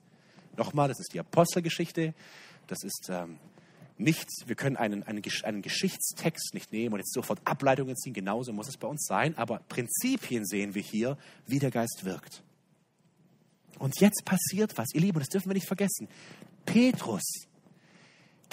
[0.57, 2.13] Nochmal, das ist die Apostelgeschichte.
[2.67, 3.37] Das ist ähm,
[3.97, 8.13] nicht, wir können einen, einen, einen Geschichtstext nicht nehmen und jetzt sofort Ableitungen ziehen.
[8.13, 9.37] Genauso muss es bei uns sein.
[9.37, 12.43] Aber Prinzipien sehen wir hier, wie der Geist wirkt.
[13.79, 16.07] Und jetzt passiert was, ihr Lieben, das dürfen wir nicht vergessen.
[16.65, 17.47] Petrus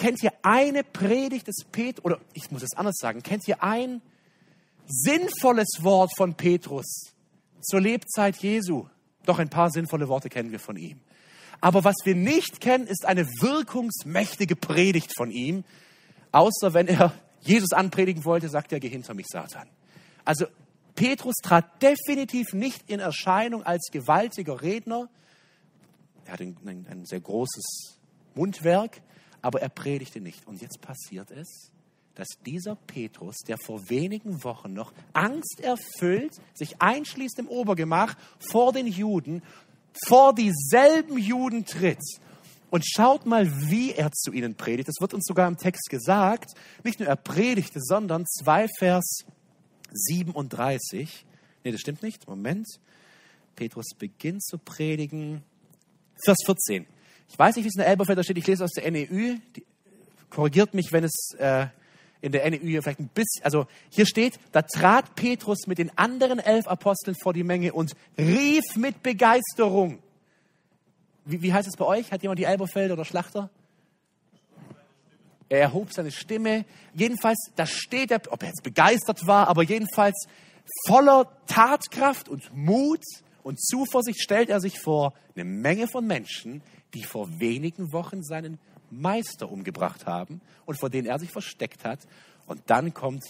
[0.00, 4.00] Kennt ihr eine Predigt des Petrus, oder ich muss es anders sagen, kennt ihr ein
[4.86, 7.12] sinnvolles Wort von Petrus
[7.60, 8.86] zur Lebzeit Jesu?
[9.26, 11.00] Doch ein paar sinnvolle Worte kennen wir von ihm.
[11.60, 15.64] Aber was wir nicht kennen, ist eine wirkungsmächtige Predigt von ihm,
[16.32, 19.68] außer wenn er Jesus anpredigen wollte, sagt er, geh hinter mich, Satan.
[20.24, 20.46] Also
[21.00, 25.08] Petrus trat definitiv nicht in Erscheinung als gewaltiger Redner.
[26.26, 27.96] Er hatte ein, ein, sehr großes
[28.34, 29.00] Mundwerk,
[29.40, 30.46] aber er predigte nicht.
[30.46, 31.70] Und jetzt passiert es,
[32.16, 38.86] dass dieser Petrus, der vor wenigen Wochen noch angsterfüllt sich einschließt im Obergemach vor den
[38.86, 39.42] Juden,
[40.06, 42.02] vor dieselben Juden tritt.
[42.68, 44.88] Und schaut mal, wie er zu ihnen predigt.
[44.90, 46.50] Das wird uns sogar im Text gesagt.
[46.84, 49.24] Nicht nur er predigte, sondern 2 Vers
[49.92, 51.26] 37.
[51.64, 52.26] Nee, das stimmt nicht.
[52.28, 52.66] Moment.
[53.56, 55.42] Petrus beginnt zu predigen.
[56.24, 56.86] Vers 14.
[57.28, 58.38] Ich weiß nicht, wie es in der Elberfelder steht.
[58.38, 59.36] Ich lese aus der NEU.
[59.56, 59.64] Die,
[60.30, 61.66] korrigiert mich, wenn es äh,
[62.20, 66.38] in der NEU vielleicht ein bisschen, also hier steht, da trat Petrus mit den anderen
[66.38, 70.00] elf Aposteln vor die Menge und rief mit Begeisterung.
[71.24, 72.12] Wie, wie heißt es bei euch?
[72.12, 73.50] Hat jemand die Elberfelder oder Schlachter?
[75.50, 76.64] Er erhob seine Stimme.
[76.94, 80.26] Jedenfalls, da steht er, ob er jetzt begeistert war, aber jedenfalls
[80.86, 83.02] voller Tatkraft und Mut
[83.42, 86.62] und Zuversicht stellt er sich vor eine Menge von Menschen,
[86.94, 88.58] die vor wenigen Wochen seinen
[88.90, 91.98] Meister umgebracht haben und vor denen er sich versteckt hat.
[92.46, 93.24] Und dann kommt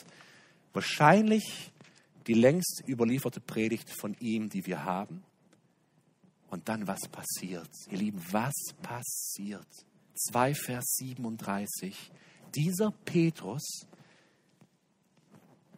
[0.75, 1.73] wahrscheinlich
[2.27, 5.23] die längst überlieferte Predigt von ihm, die wir haben.
[6.51, 7.71] Und dann was passiert?
[7.91, 9.67] Ihr Lieben, was passiert?
[10.29, 12.13] 2 Vers 37.
[12.55, 13.87] Dieser Petrus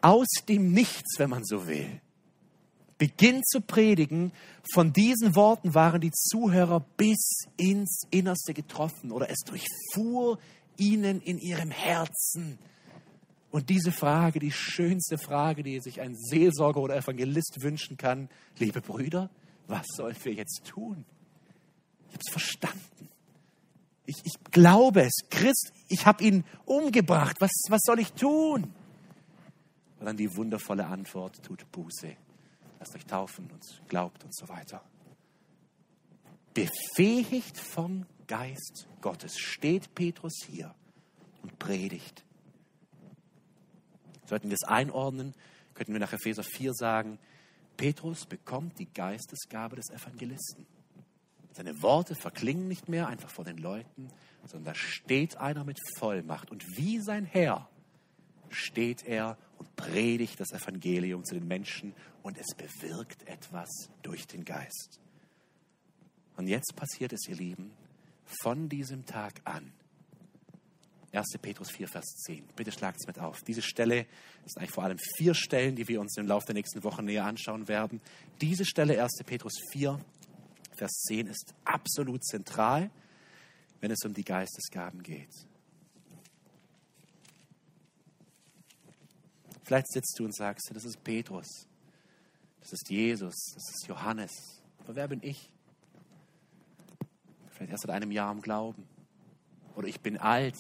[0.00, 2.00] aus dem Nichts, wenn man so will,
[2.98, 4.32] beginnt zu predigen,
[4.72, 10.38] von diesen Worten waren die Zuhörer bis ins Innerste getroffen oder es durchfuhr
[10.76, 12.58] ihnen in ihrem Herzen.
[13.50, 18.28] Und diese Frage, die schönste Frage, die sich ein Seelsorger oder Evangelist wünschen kann,
[18.58, 19.30] liebe Brüder,
[19.66, 21.04] was sollen wir jetzt tun?
[22.08, 23.08] Ich habe es verstanden.
[24.06, 25.12] Ich, ich glaube es.
[25.30, 27.36] Christ, ich habe ihn umgebracht.
[27.40, 28.72] Was, was soll ich tun?
[30.00, 32.16] Und dann die wundervolle Antwort, tut Buße
[32.82, 34.82] lasst euch taufen und glaubt und so weiter.
[36.52, 40.74] Befähigt vom Geist Gottes steht Petrus hier
[41.42, 42.24] und predigt.
[44.26, 45.32] Sollten wir es einordnen,
[45.74, 47.20] könnten wir nach Epheser 4 sagen,
[47.76, 50.66] Petrus bekommt die Geistesgabe des Evangelisten.
[51.52, 54.08] Seine Worte verklingen nicht mehr einfach vor den Leuten,
[54.46, 56.50] sondern da steht einer mit Vollmacht.
[56.50, 57.68] Und wie sein Herr
[58.48, 63.68] steht er und predigt das Evangelium zu den Menschen und es bewirkt etwas
[64.02, 65.00] durch den Geist.
[66.36, 67.70] Und jetzt passiert es, ihr Lieben,
[68.24, 69.72] von diesem Tag an.
[71.12, 71.36] 1.
[71.42, 72.44] Petrus 4, Vers 10.
[72.56, 73.42] Bitte schlagt es mit auf.
[73.42, 74.06] Diese Stelle
[74.46, 77.26] ist eigentlich vor allem vier Stellen, die wir uns im Laufe der nächsten Wochen näher
[77.26, 78.00] anschauen werden.
[78.40, 79.22] Diese Stelle, 1.
[79.26, 79.98] Petrus 4,
[80.82, 82.90] Vers 10, ist absolut zentral,
[83.80, 85.30] wenn es um die Geistesgaben geht.
[89.62, 91.68] Vielleicht sitzt du und sagst, das ist Petrus,
[92.58, 94.32] das ist Jesus, das ist Johannes.
[94.80, 95.52] Aber wer bin ich?
[97.50, 98.84] Vielleicht erst seit einem Jahr am Glauben.
[99.76, 100.58] Oder ich bin alt.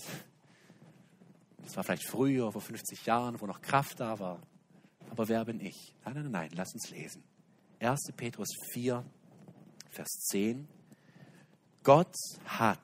[1.64, 4.40] Das war vielleicht früher, vor 50 Jahren, wo noch Kraft da war.
[5.10, 5.96] Aber wer bin ich?
[6.04, 7.24] Nein, nein, nein, lass uns lesen.
[7.80, 8.12] 1.
[8.16, 9.04] Petrus 4,
[9.92, 10.66] Vers 10.
[11.82, 12.14] Gott
[12.46, 12.78] hat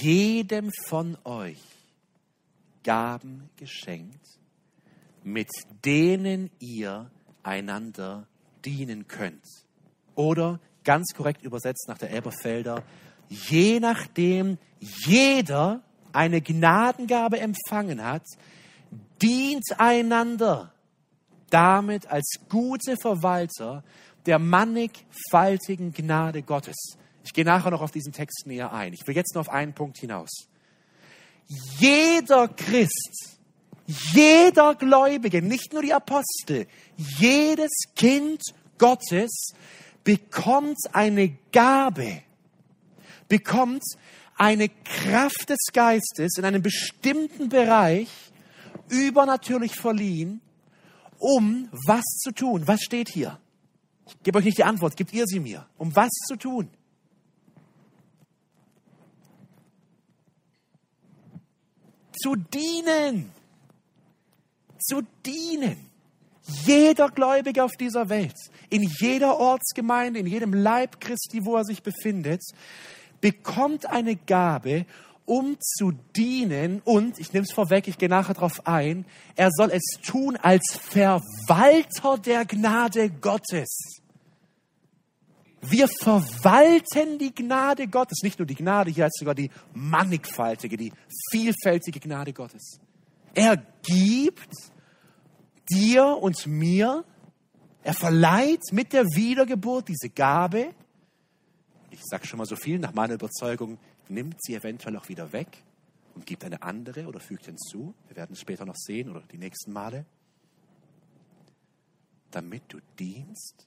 [0.00, 1.62] jedem von euch
[2.82, 4.40] Gaben geschenkt,
[5.22, 5.50] mit
[5.84, 7.12] denen ihr
[7.44, 8.26] einander
[8.64, 9.46] dienen könnt.
[10.16, 12.82] Oder ganz korrekt übersetzt nach der Elberfelder,
[13.28, 18.26] je nachdem jeder eine Gnadengabe empfangen hat,
[19.22, 20.72] dient einander
[21.50, 23.84] damit als gute Verwalter
[24.26, 26.96] der mannigfaltigen Gnade Gottes.
[27.24, 28.92] Ich gehe nachher noch auf diesen Text näher ein.
[28.92, 30.48] Ich will jetzt nur auf einen Punkt hinaus.
[31.78, 33.38] Jeder Christ,
[33.86, 36.66] jeder Gläubige, nicht nur die Apostel,
[36.96, 38.42] jedes Kind
[38.78, 39.52] Gottes
[40.04, 42.22] bekommt eine Gabe,
[43.28, 43.82] bekommt
[44.36, 48.08] eine Kraft des Geistes in einem bestimmten Bereich
[48.88, 50.40] übernatürlich verliehen,
[51.18, 52.66] um was zu tun.
[52.66, 53.38] Was steht hier?
[54.06, 55.66] Ich gebe euch nicht die Antwort, gebt ihr sie mir.
[55.78, 56.68] Um was zu tun?
[62.12, 63.32] Zu dienen.
[64.78, 65.90] Zu dienen.
[66.66, 68.36] Jeder Gläubige auf dieser Welt,
[68.68, 72.42] in jeder Ortsgemeinde, in jedem Leib Christi, wo er sich befindet,
[73.22, 74.84] bekommt eine Gabe,
[75.26, 79.06] um zu dienen und, ich nehme es vorweg, ich gehe nachher darauf ein,
[79.36, 84.00] er soll es tun als Verwalter der Gnade Gottes.
[85.62, 90.92] Wir verwalten die Gnade Gottes, nicht nur die Gnade, hier heißt sogar die mannigfaltige, die
[91.30, 92.78] vielfältige Gnade Gottes.
[93.32, 94.54] Er gibt
[95.70, 97.04] dir und mir,
[97.82, 100.74] er verleiht mit der Wiedergeburt diese Gabe.
[101.90, 103.78] Ich sage schon mal so viel, nach meiner Überzeugung
[104.08, 105.48] nimmt sie eventuell auch wieder weg
[106.14, 107.94] und gibt eine andere oder fügt hinzu.
[108.08, 110.04] Wir werden es später noch sehen oder die nächsten Male.
[112.30, 113.66] Damit du dienst,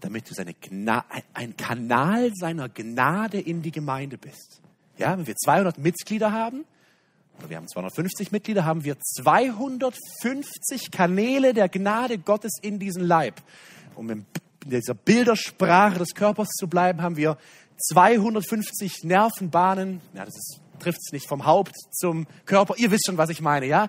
[0.00, 4.60] damit du seine Gna ein Kanal seiner Gnade in die Gemeinde bist.
[4.98, 6.64] Ja, wenn wir 200 Mitglieder haben,
[7.38, 13.42] oder wir haben 250 Mitglieder, haben wir 250 Kanäle der Gnade Gottes in diesen Leib.
[13.96, 14.26] Um in
[14.64, 17.36] dieser Bildersprache des Körpers zu bleiben, haben wir
[17.78, 20.34] 250 Nervenbahnen, ja, das
[20.78, 22.74] trifft es nicht vom Haupt zum Körper.
[22.76, 23.88] Ihr wisst schon, was ich meine, ja?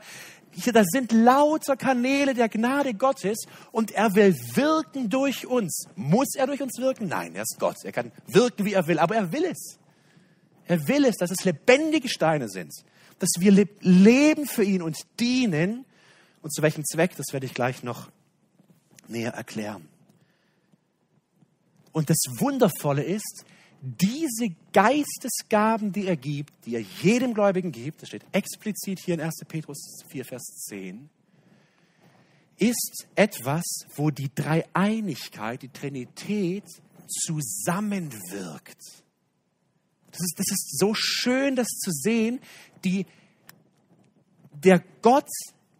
[0.71, 3.39] Das sind lauter Kanäle der Gnade Gottes
[3.73, 5.86] und er will wirken durch uns.
[5.95, 7.09] Muss er durch uns wirken?
[7.09, 7.75] Nein, er ist Gott.
[7.83, 9.77] Er kann wirken, wie er will, aber er will es.
[10.65, 12.71] Er will es, dass es lebendige Steine sind,
[13.19, 15.86] dass wir leben für ihn und dienen.
[16.41, 18.09] Und zu welchem Zweck, das werde ich gleich noch
[19.07, 19.88] näher erklären.
[21.91, 23.45] Und das Wundervolle ist,
[23.82, 29.21] diese Geistesgaben, die er gibt, die er jedem Gläubigen gibt, das steht explizit hier in
[29.21, 29.36] 1.
[29.47, 31.09] Petrus 4, Vers 10,
[32.57, 33.63] ist etwas,
[33.95, 36.63] wo die Dreieinigkeit, die Trinität
[37.07, 38.82] zusammenwirkt.
[40.11, 42.39] Das ist, das ist so schön, das zu sehen,
[42.84, 43.05] die,
[44.63, 45.30] der Gott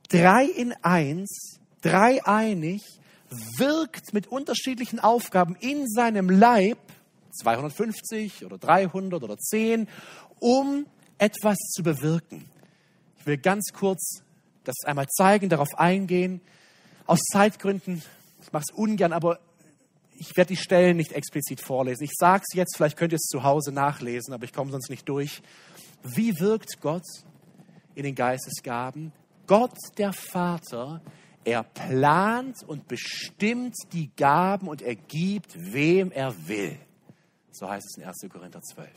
[0.10, 2.84] drei in eins, dreieinig,
[3.58, 6.78] wirkt mit unterschiedlichen Aufgaben in seinem Leib
[7.36, 9.88] 250 oder 300 oder 10,
[10.40, 10.86] um
[11.18, 12.46] etwas zu bewirken.
[13.20, 14.24] Ich will ganz kurz
[14.64, 16.42] das einmal zeigen, darauf eingehen.
[17.06, 18.02] Aus Zeitgründen,
[18.42, 19.40] ich mache es ungern, aber
[20.18, 22.04] ich werde die Stellen nicht explizit vorlesen.
[22.04, 24.90] Ich sage es jetzt, vielleicht könnt ihr es zu Hause nachlesen, aber ich komme sonst
[24.90, 25.42] nicht durch.
[26.04, 27.06] Wie wirkt Gott
[27.96, 29.12] in den Geistesgaben?
[29.48, 31.02] Gott, der Vater,
[31.44, 36.78] er plant und bestimmt die Gaben und er gibt, wem er will.
[37.58, 38.18] So heißt es in 1.
[38.30, 38.90] Korinther 12.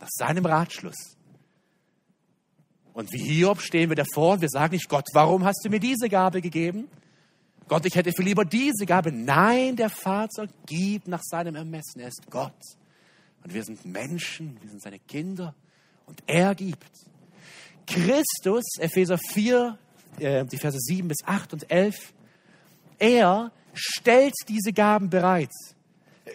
[0.00, 1.16] Nach seinem Ratschluss.
[2.92, 5.78] Und wie Hiob stehen wir davor und wir sagen nicht, Gott, warum hast du mir
[5.78, 6.88] diese Gabe gegeben?
[7.68, 9.12] Gott, ich hätte viel lieber diese Gabe.
[9.12, 12.00] Nein, der Vater gibt nach seinem Ermessen.
[12.00, 12.58] Er ist Gott.
[13.44, 15.54] Und wir sind Menschen, wir sind seine Kinder.
[16.06, 16.90] Und er gibt.
[17.86, 19.78] Christus, Epheser 4,
[20.18, 22.12] äh, die Verse 7 bis 8 und 11,
[22.98, 25.52] er stellt diese Gaben bereit.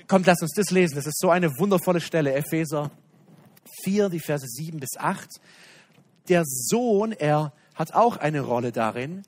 [0.07, 0.95] Kommt, lass uns das lesen.
[0.95, 2.33] Das ist so eine wundervolle Stelle.
[2.33, 2.91] Epheser
[3.83, 5.29] 4, die Verse 7 bis 8.
[6.27, 9.23] Der Sohn, er hat auch eine Rolle darin.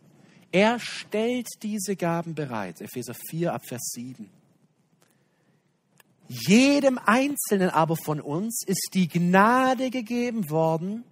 [0.52, 2.82] Er stellt diese Gaben bereit.
[2.82, 4.30] Epheser 4 ab Vers 7.
[6.30, 11.04] Jedem Einzelnen aber von uns ist die Gnade gegeben worden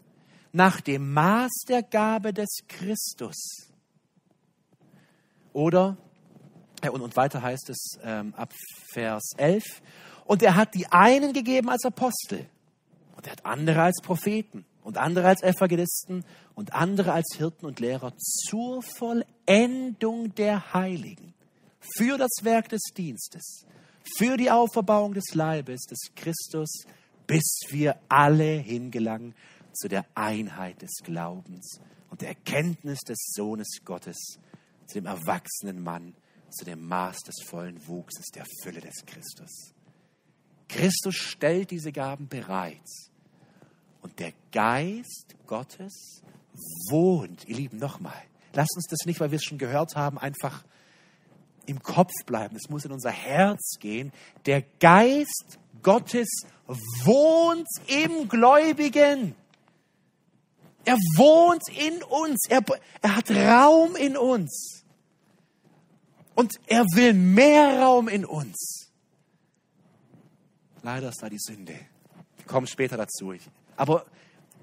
[0.51, 3.69] nach dem Maß der Gabe des Christus.
[5.53, 5.97] Oder
[6.91, 8.53] und, und weiter heißt es ähm, ab
[8.93, 9.63] Vers 11.
[10.25, 12.49] Und er hat die einen gegeben als Apostel
[13.15, 17.79] und er hat andere als Propheten und andere als Evangelisten und andere als Hirten und
[17.79, 21.33] Lehrer zur Vollendung der Heiligen,
[21.97, 23.65] für das Werk des Dienstes,
[24.17, 26.83] für die Auferbauung des Leibes des Christus,
[27.27, 29.33] bis wir alle hingelangen
[29.73, 31.79] zu der Einheit des Glaubens
[32.09, 34.37] und der Erkenntnis des Sohnes Gottes,
[34.85, 36.13] zu dem erwachsenen Mann,
[36.55, 39.73] zu dem Maß des vollen Wuchses der Fülle des Christus.
[40.67, 42.81] Christus stellt diese Gaben bereit.
[44.01, 46.21] Und der Geist Gottes
[46.89, 48.21] wohnt, ihr Lieben, nochmal,
[48.55, 50.63] Lass uns das nicht, weil wir es schon gehört haben, einfach
[51.65, 52.55] im Kopf bleiben.
[52.55, 54.13] Es muss in unser Herz gehen.
[54.45, 56.27] Der Geist Gottes
[57.03, 59.35] wohnt im Gläubigen.
[60.85, 62.45] Er wohnt in uns.
[62.47, 62.63] Er,
[63.01, 64.84] er hat Raum in uns.
[66.35, 68.91] Und er will mehr Raum in uns.
[70.83, 71.73] Leider ist da die Sünde.
[71.73, 73.33] Wir kommen später dazu.
[73.77, 74.05] Aber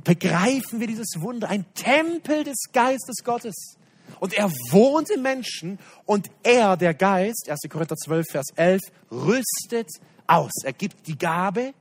[0.04, 3.76] begreifen wir dieses Wunder, ein Tempel des Geistes Gottes.
[4.20, 7.60] Und er wohnt im Menschen und er, der Geist, 1.
[7.68, 9.88] Korinther 12, Vers 11, rüstet
[10.26, 10.52] aus.
[10.64, 11.74] Er gibt die Gabe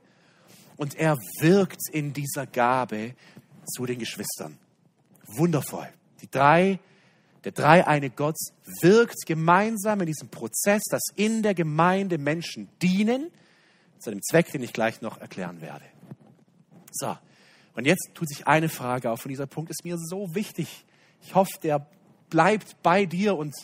[0.76, 3.14] und er wirkt in dieser Gabe
[3.66, 4.58] zu den Geschwistern.
[5.26, 5.88] Wundervoll.
[6.20, 6.80] Die drei,
[7.44, 8.36] der dreieine Gott
[8.80, 13.30] wirkt gemeinsam in diesem Prozess, dass in der Gemeinde Menschen dienen,
[13.98, 15.84] zu einem Zweck, den ich gleich noch erklären werde.
[16.90, 17.16] So,
[17.74, 20.84] und jetzt tut sich eine Frage auf und dieser Punkt ist mir so wichtig.
[21.22, 21.86] Ich hoffe, der
[22.28, 23.54] bleibt bei dir und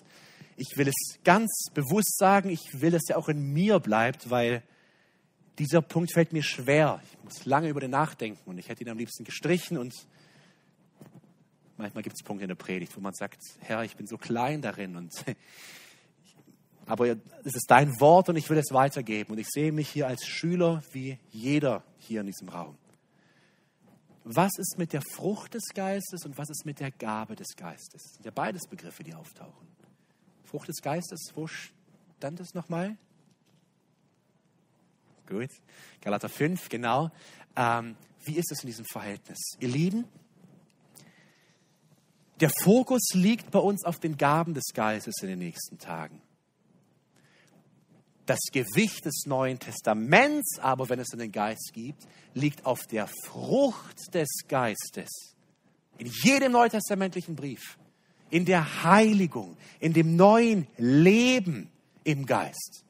[0.56, 4.62] ich will es ganz bewusst sagen, ich will, dass er auch in mir bleibt, weil
[5.58, 7.00] dieser Punkt fällt mir schwer.
[7.04, 9.94] Ich muss lange über den nachdenken und ich hätte ihn am liebsten gestrichen und
[11.78, 14.60] manchmal gibt es Punkte in der Predigt, wo man sagt, Herr, ich bin so klein
[14.62, 15.12] darin und
[16.86, 17.08] aber
[17.44, 20.26] es ist dein Wort und ich will es weitergeben und ich sehe mich hier als
[20.26, 22.76] Schüler wie jeder hier in diesem Raum
[24.30, 28.02] was ist mit der Frucht des Geistes und was ist mit der Gabe des Geistes?
[28.02, 29.66] Das sind ja beides Begriffe, die auftauchen.
[30.44, 32.96] Frucht des Geistes, wo stand es nochmal?
[35.26, 35.50] Gut,
[36.02, 37.10] Galater 5, genau.
[37.56, 39.38] Ähm, wie ist es in diesem Verhältnis?
[39.60, 40.04] Ihr Lieben,
[42.40, 46.20] der Fokus liegt bei uns auf den Gaben des Geistes in den nächsten Tagen
[48.28, 52.02] das Gewicht des Neuen Testaments, aber wenn es einen Geist gibt,
[52.34, 55.08] liegt auf der Frucht des Geistes.
[55.96, 57.78] In jedem neutestamentlichen Brief,
[58.30, 61.70] in der Heiligung, in dem neuen Leben
[62.04, 62.84] im Geist.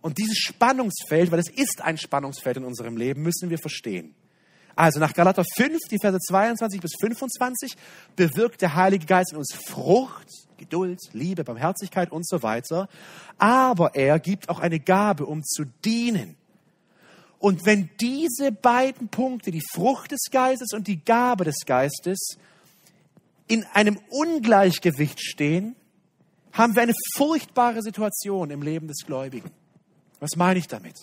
[0.00, 4.14] Und dieses Spannungsfeld, weil es ist ein Spannungsfeld in unserem Leben, müssen wir verstehen.
[4.76, 7.76] Also nach Galater 5, die Verse 22 bis 25,
[8.16, 12.88] bewirkt der Heilige Geist in uns Frucht, Geduld, Liebe, Barmherzigkeit und so weiter.
[13.38, 16.36] Aber er gibt auch eine Gabe, um zu dienen.
[17.38, 22.38] Und wenn diese beiden Punkte, die Frucht des Geistes und die Gabe des Geistes,
[23.46, 25.76] in einem Ungleichgewicht stehen,
[26.52, 29.50] haben wir eine furchtbare Situation im Leben des Gläubigen.
[30.20, 30.94] Was meine ich damit?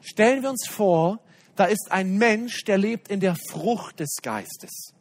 [0.00, 1.18] Stellen wir uns vor,
[1.56, 4.92] da ist ein Mensch, der lebt in der Frucht des Geistes.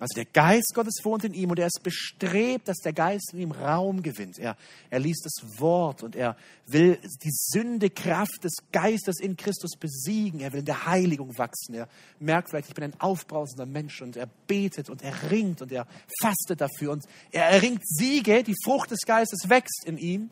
[0.00, 3.40] Also der Geist Gottes wohnt in ihm und er ist bestrebt, dass der Geist in
[3.40, 4.38] ihm Raum gewinnt.
[4.38, 4.56] Er,
[4.90, 10.38] er liest das Wort und er will die Sündekraft des Geistes in Christus besiegen.
[10.38, 11.74] Er will in der Heiligung wachsen.
[11.74, 11.88] Er
[12.20, 15.88] merkt vielleicht, ich bin ein aufbrausender Mensch und er betet und er ringt und er
[16.22, 18.44] fastet dafür und er erringt Siege.
[18.44, 20.30] Die Frucht des Geistes wächst in ihm.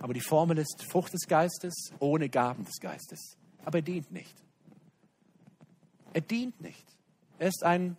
[0.00, 3.36] Aber die Formel ist Frucht des Geistes ohne Gaben des Geistes.
[3.64, 4.34] Aber er dient nicht.
[6.12, 6.84] Er dient nicht.
[7.38, 7.96] Er ist ein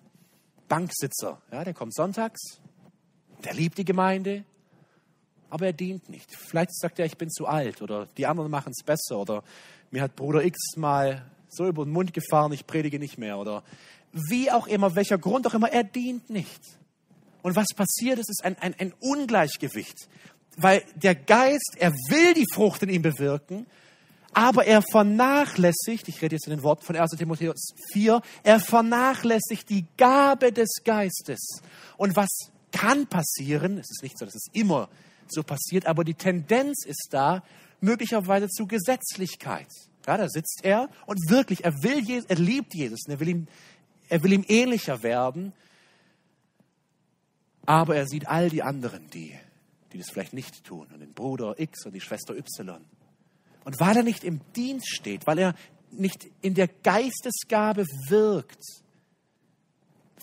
[0.67, 1.41] Banksitzer.
[1.51, 2.61] Ja, der kommt sonntags,
[3.43, 4.45] der liebt die Gemeinde,
[5.49, 6.33] aber er dient nicht.
[6.35, 9.43] Vielleicht sagt er, ich bin zu alt oder die anderen machen es besser oder
[9.91, 13.63] mir hat Bruder X mal so über den Mund gefahren, ich predige nicht mehr oder
[14.13, 16.61] wie auch immer, welcher Grund auch immer, er dient nicht.
[17.41, 20.07] Und was passiert ist, ist ein, ein, ein Ungleichgewicht,
[20.57, 23.65] weil der Geist, er will die Frucht in ihm bewirken,
[24.33, 29.69] aber er vernachlässigt, ich rede jetzt in den Worten von 1 Timotheus 4, er vernachlässigt
[29.69, 31.61] die Gabe des Geistes.
[31.97, 32.29] Und was
[32.71, 34.89] kann passieren, es ist nicht so, dass es immer
[35.27, 37.43] so passiert, aber die Tendenz ist da,
[37.81, 39.67] möglicherweise zu Gesetzlichkeit.
[40.07, 43.47] Ja, da sitzt er und wirklich, er will, Jesus, er liebt Jesus, er will ihm,
[44.09, 45.53] er will ihm ähnlicher werden,
[47.65, 49.35] aber er sieht all die anderen, die,
[49.93, 52.83] die das vielleicht nicht tun, und den Bruder X und die Schwester Y.
[53.63, 55.55] Und weil er nicht im Dienst steht, weil er
[55.91, 58.63] nicht in der Geistesgabe wirkt,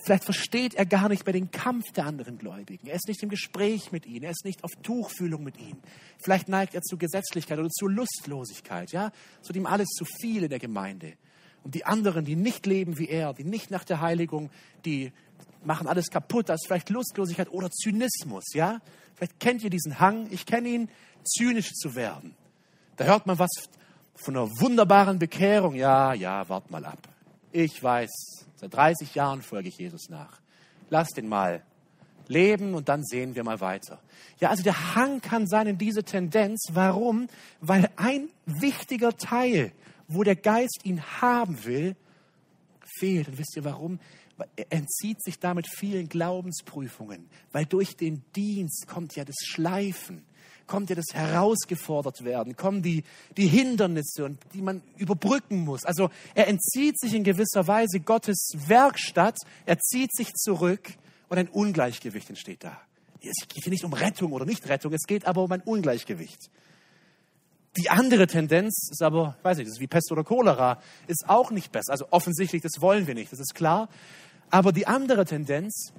[0.02, 2.86] vielleicht versteht er gar nicht mehr den Kampf der anderen Gläubigen.
[2.86, 5.80] Er ist nicht im Gespräch mit ihnen, er ist nicht auf Tuchfühlung mit ihnen.
[6.18, 9.12] Vielleicht neigt er zu Gesetzlichkeit oder zu Lustlosigkeit, ja?
[9.42, 11.14] Es wird ihm alles zu viel in der Gemeinde.
[11.62, 14.50] Und die anderen, die nicht leben wie er, die nicht nach der Heiligung,
[14.84, 15.12] die
[15.64, 16.48] machen alles kaputt.
[16.48, 18.80] Da ist vielleicht Lustlosigkeit oder Zynismus, ja?
[19.14, 20.28] Vielleicht kennt ihr diesen Hang.
[20.30, 20.88] Ich kenne ihn,
[21.24, 22.34] zynisch zu werden.
[22.98, 23.48] Da hört man was
[24.16, 25.76] von einer wunderbaren Bekehrung.
[25.76, 26.98] Ja, ja, wart mal ab.
[27.52, 28.10] Ich weiß,
[28.56, 30.40] seit 30 Jahren folge ich Jesus nach.
[30.90, 31.62] Lass den mal
[32.26, 34.00] leben und dann sehen wir mal weiter.
[34.40, 36.70] Ja, also der Hang kann sein in diese Tendenz.
[36.72, 37.28] Warum?
[37.60, 39.70] Weil ein wichtiger Teil,
[40.08, 41.94] wo der Geist ihn haben will,
[42.98, 43.28] fehlt.
[43.28, 44.00] Und wisst ihr warum?
[44.56, 50.24] er entzieht sich damit vielen Glaubensprüfungen, weil durch den Dienst kommt ja das Schleifen,
[50.68, 53.02] kommt ja das herausgefordert werden, kommen die,
[53.36, 55.84] die Hindernisse, und die man überbrücken muss.
[55.84, 60.92] Also er entzieht sich in gewisser Weise Gottes Werkstatt, er zieht sich zurück
[61.28, 62.80] und ein Ungleichgewicht entsteht da.
[63.20, 66.50] Es geht hier nicht um Rettung oder nicht Rettung, es geht aber um ein Ungleichgewicht.
[67.76, 71.50] Die andere Tendenz ist aber, weiß nicht, das ist wie Pest oder Cholera, ist auch
[71.50, 71.92] nicht besser.
[71.92, 73.88] Also offensichtlich, das wollen wir nicht, das ist klar.
[74.50, 75.92] Aber die andere Tendenz,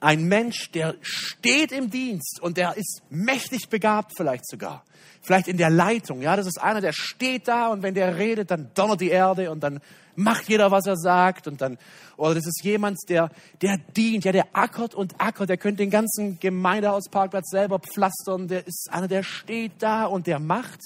[0.00, 4.84] ein Mensch, der steht im Dienst und der ist mächtig begabt vielleicht sogar.
[5.20, 8.50] Vielleicht in der Leitung, ja, das ist einer, der steht da und wenn der redet,
[8.50, 9.80] dann donnert die Erde und dann
[10.14, 11.78] macht jeder, was er sagt und dann,
[12.16, 13.30] oder das ist jemand, der,
[13.62, 18.66] der dient, ja, der ackert und ackert, der könnte den ganzen Gemeindehausparkplatz selber pflastern, der
[18.66, 20.80] ist einer, der steht da und der macht,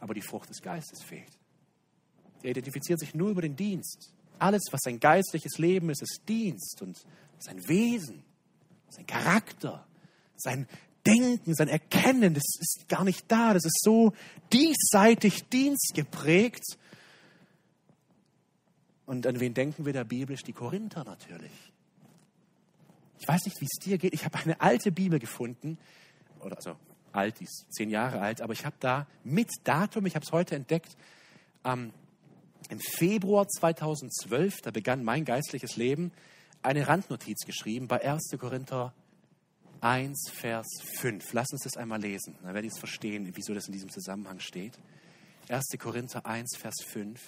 [0.00, 1.38] aber die Frucht des Geistes fehlt.
[2.42, 4.13] Er identifiziert sich nur über den Dienst.
[4.38, 7.04] Alles, was sein geistliches Leben ist, ist Dienst und
[7.38, 8.22] sein Wesen,
[8.88, 9.86] sein Charakter,
[10.36, 10.66] sein
[11.06, 13.52] Denken, sein Erkennen, das ist gar nicht da.
[13.52, 14.14] Das ist so
[14.52, 16.64] diesseitig dienstgeprägt.
[19.06, 20.42] Und an wen denken wir da biblisch?
[20.42, 21.52] Die Korinther natürlich.
[23.18, 24.14] Ich weiß nicht, wie es dir geht.
[24.14, 25.78] Ich habe eine alte Bibel gefunden,
[26.40, 26.76] oder also
[27.12, 30.32] alt, die ist zehn Jahre alt, aber ich habe da mit Datum, ich habe es
[30.32, 30.96] heute entdeckt,
[31.64, 31.92] ähm,
[32.70, 36.12] im Februar 2012, da begann mein geistliches Leben,
[36.62, 38.30] eine Randnotiz geschrieben bei 1.
[38.38, 38.94] Korinther
[39.80, 40.66] 1, Vers
[40.98, 41.32] 5.
[41.34, 44.40] Lass uns das einmal lesen, dann werde ich es verstehen, wieso das in diesem Zusammenhang
[44.40, 44.78] steht.
[45.48, 45.64] 1.
[45.78, 47.20] Korinther 1, Vers 5.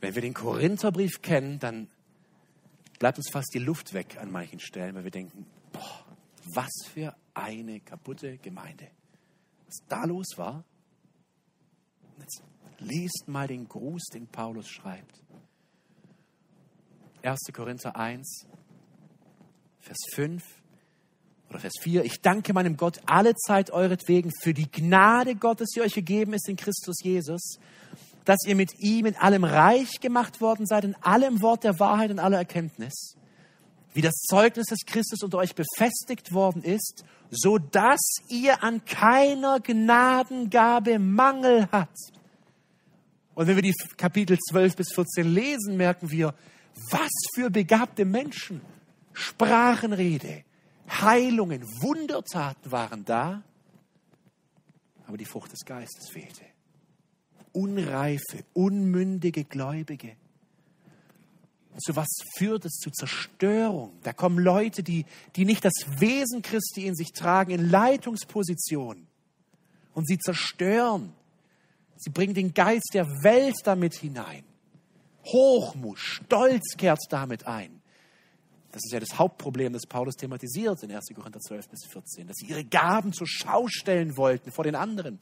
[0.00, 1.88] Wenn wir den Korintherbrief kennen, dann
[3.00, 6.04] bleibt uns fast die Luft weg an manchen Stellen, weil wir denken, boah,
[6.54, 8.88] was für eine kaputte Gemeinde.
[9.66, 10.64] Was da los war.
[12.18, 12.42] Jetzt
[12.78, 15.22] liest mal den Gruß, den Paulus schreibt.
[17.22, 17.38] 1.
[17.52, 18.46] Korinther 1,
[19.80, 20.42] Vers 5
[21.50, 22.04] oder Vers 4.
[22.04, 26.48] Ich danke meinem Gott alle Zeit euretwegen für die Gnade Gottes, die euch gegeben ist
[26.48, 27.58] in Christus Jesus,
[28.24, 32.10] dass ihr mit ihm in allem reich gemacht worden seid, in allem Wort der Wahrheit
[32.10, 33.17] und aller Erkenntnis
[33.94, 39.60] wie das Zeugnis des Christus unter euch befestigt worden ist, so dass ihr an keiner
[39.60, 41.98] Gnadengabe Mangel habt.
[43.34, 46.34] Und wenn wir die Kapitel 12 bis 14 lesen, merken wir,
[46.90, 48.60] was für begabte Menschen.
[49.12, 50.44] Sprachenrede,
[50.88, 53.42] Heilungen, Wundertaten waren da,
[55.06, 56.44] aber die Frucht des Geistes fehlte.
[57.52, 60.16] Unreife, unmündige Gläubige
[61.78, 62.74] zu was führt es?
[62.74, 63.92] Zu Zerstörung.
[64.02, 65.06] Da kommen Leute, die,
[65.36, 69.06] die nicht das Wesen Christi in sich tragen, in Leitungspositionen.
[69.94, 71.12] Und sie zerstören.
[71.96, 74.44] Sie bringen den Geist der Welt damit hinein.
[75.24, 77.80] Hochmut, Stolz kehrt damit ein.
[78.72, 81.06] Das ist ja das Hauptproblem, das Paulus thematisiert in 1.
[81.14, 85.18] Korinther 12 bis 14, dass sie ihre Gaben zur Schau stellen wollten vor den anderen.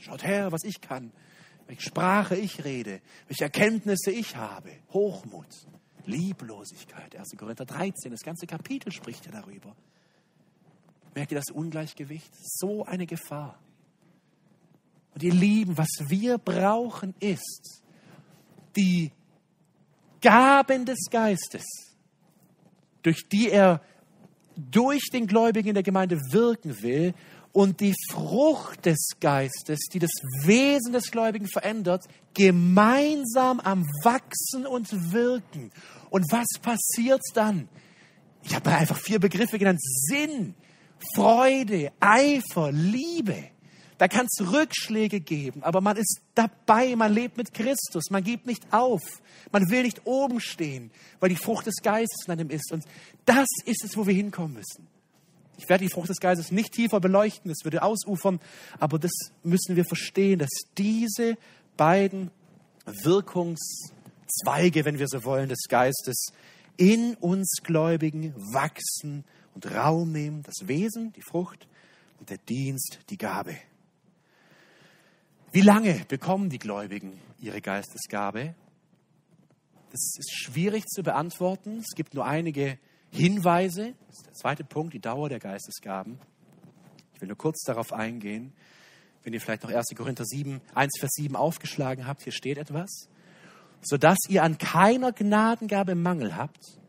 [0.00, 1.12] Schaut her, was ich kann,
[1.66, 4.70] welche Sprache ich rede, welche Erkenntnisse ich habe.
[4.92, 5.46] Hochmut.
[6.06, 7.16] Lieblosigkeit.
[7.16, 7.36] 1.
[7.36, 9.74] Korinther 13, das ganze Kapitel spricht ja darüber.
[11.14, 12.30] Merkt ihr das Ungleichgewicht?
[12.34, 13.58] So eine Gefahr.
[15.14, 17.82] Und ihr Lieben, was wir brauchen ist
[18.76, 19.12] die
[20.20, 21.64] Gaben des Geistes,
[23.02, 23.80] durch die er
[24.56, 27.14] durch den Gläubigen in der Gemeinde wirken will
[27.54, 30.10] und die Frucht des Geistes, die das
[30.42, 35.70] Wesen des Gläubigen verändert, gemeinsam am Wachsen und Wirken.
[36.10, 37.68] Und was passiert dann?
[38.42, 39.80] Ich habe einfach vier Begriffe genannt.
[39.80, 40.56] Sinn,
[41.14, 43.50] Freude, Eifer, Liebe.
[43.98, 48.46] Da kann es Rückschläge geben, aber man ist dabei, man lebt mit Christus, man gibt
[48.46, 49.02] nicht auf,
[49.52, 50.90] man will nicht oben stehen,
[51.20, 52.72] weil die Frucht des Geistes in einem ist.
[52.72, 52.84] Und
[53.24, 54.93] das ist es, wo wir hinkommen müssen.
[55.58, 58.40] Ich werde die Frucht des Geistes nicht tiefer beleuchten, das würde ausufern,
[58.78, 61.36] aber das müssen wir verstehen, dass diese
[61.76, 62.30] beiden
[62.86, 63.92] Wirkungs-
[64.42, 66.32] Zweige, wenn wir so wollen, des Geistes
[66.76, 69.24] in uns Gläubigen wachsen
[69.54, 70.42] und Raum nehmen.
[70.42, 71.68] Das Wesen, die Frucht
[72.18, 73.56] und der Dienst, die Gabe.
[75.52, 78.54] Wie lange bekommen die Gläubigen ihre Geistesgabe?
[79.92, 81.78] Das ist schwierig zu beantworten.
[81.78, 82.78] Es gibt nur einige
[83.14, 83.94] Hinweise.
[84.08, 86.18] Das ist der zweite Punkt, die Dauer der Geistesgaben.
[87.14, 88.52] Ich will nur kurz darauf eingehen.
[89.22, 89.86] Wenn ihr vielleicht noch 1.
[89.96, 93.08] Korinther 7, 1, Vers 7 aufgeschlagen habt, hier steht etwas
[93.84, 96.80] sodass ihr an keiner Gnadengabe Mangel habt,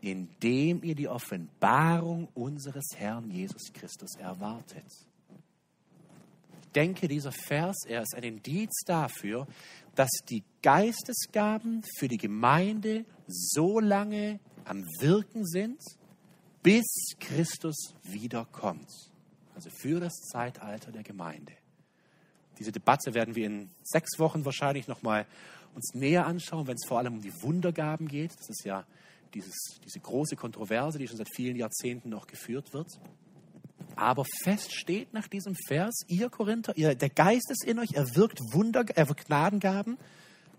[0.00, 4.84] indem ihr die Offenbarung unseres Herrn Jesus Christus erwartet.
[6.74, 9.46] denke, dieser Vers, er ist ein Indiz dafür,
[9.94, 15.80] dass die Geistesgaben für die Gemeinde so lange am Wirken sind,
[16.62, 16.84] bis
[17.20, 18.90] Christus wiederkommt.
[19.54, 21.52] Also für das Zeitalter der Gemeinde.
[22.58, 25.26] Diese Debatte werden wir in sechs Wochen wahrscheinlich nochmal
[25.74, 28.32] uns näher anschauen, wenn es vor allem um die Wundergaben geht.
[28.38, 28.84] Das ist ja
[29.34, 29.54] dieses,
[29.84, 32.88] diese große Kontroverse, die schon seit vielen Jahrzehnten noch geführt wird.
[33.94, 38.14] Aber fest steht nach diesem Vers, ihr Korinther, ihr, der Geist ist in euch, er
[38.14, 39.96] wirkt Wunder, er wirkt Gnadengaben,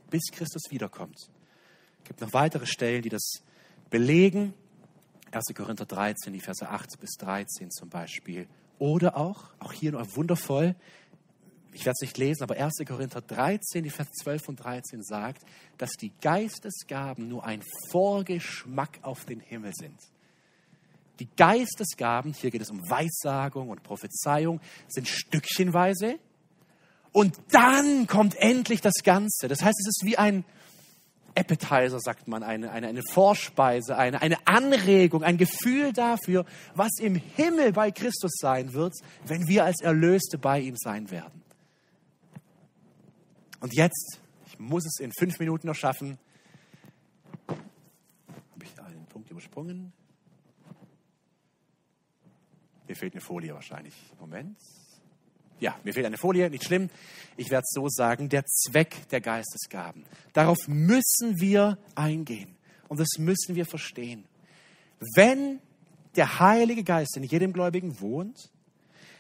[0.10, 1.18] bis Christus wiederkommt.
[1.18, 3.44] Es gibt noch weitere Stellen, die das
[3.90, 4.54] belegen.
[5.32, 5.46] 1.
[5.56, 8.48] Korinther 13, die Verse 8 bis 13 zum Beispiel.
[8.80, 10.76] Oder auch, auch hier nur wundervoll,
[11.78, 12.78] ich werde es nicht lesen, aber 1.
[12.88, 15.44] Korinther 13, die Vers 12 und 13 sagt,
[15.78, 17.62] dass die Geistesgaben nur ein
[17.92, 20.00] Vorgeschmack auf den Himmel sind.
[21.20, 26.18] Die Geistesgaben, hier geht es um Weissagung und Prophezeiung, sind stückchenweise.
[27.12, 29.48] Und dann kommt endlich das Ganze.
[29.48, 30.46] Das heißt, es ist wie ein
[31.38, 37.16] Appetizer, sagt man, eine, eine, eine Vorspeise, eine, eine Anregung, ein Gefühl dafür, was im
[37.16, 41.44] Himmel bei Christus sein wird, wenn wir als Erlöste bei ihm sein werden.
[43.60, 46.18] Und jetzt, ich muss es in fünf Minuten noch schaffen,
[47.48, 49.94] habe ich einen Punkt übersprungen?
[52.88, 53.96] Mir fehlt eine Folie wahrscheinlich.
[54.20, 54.58] Moment.
[55.60, 56.90] Ja, mir fehlt eine Folie, nicht schlimm.
[57.36, 60.06] Ich werde es so sagen, der Zweck der Geistesgaben.
[60.34, 62.56] Darauf müssen wir eingehen
[62.88, 64.26] und das müssen wir verstehen.
[65.16, 65.60] Wenn
[66.16, 68.52] der Heilige Geist in jedem Gläubigen wohnt,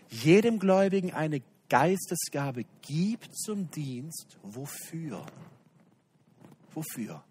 [0.09, 5.25] jedem Gläubigen eine Geistesgabe gibt zum Dienst, wofür?
[6.73, 7.23] Wofür?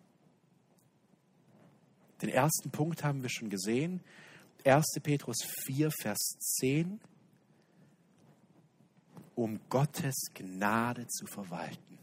[2.22, 4.00] Den ersten Punkt haben wir schon gesehen.
[4.64, 4.84] 1.
[5.02, 7.00] Petrus 4, Vers 10,
[9.37, 11.99] um Gottes Gnade zu verwalten.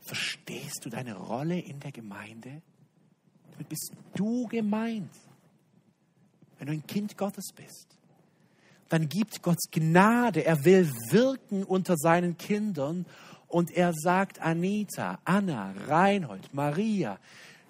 [0.00, 2.60] Verstehst du deine Rolle in der Gemeinde?
[3.52, 5.14] Damit bist du gemeint,
[6.58, 7.86] wenn du ein Kind Gottes bist.
[8.88, 10.44] Dann gibt Gott Gnade.
[10.44, 13.06] Er will wirken unter seinen Kindern
[13.48, 17.18] und er sagt Anita, Anna, Reinhold, Maria,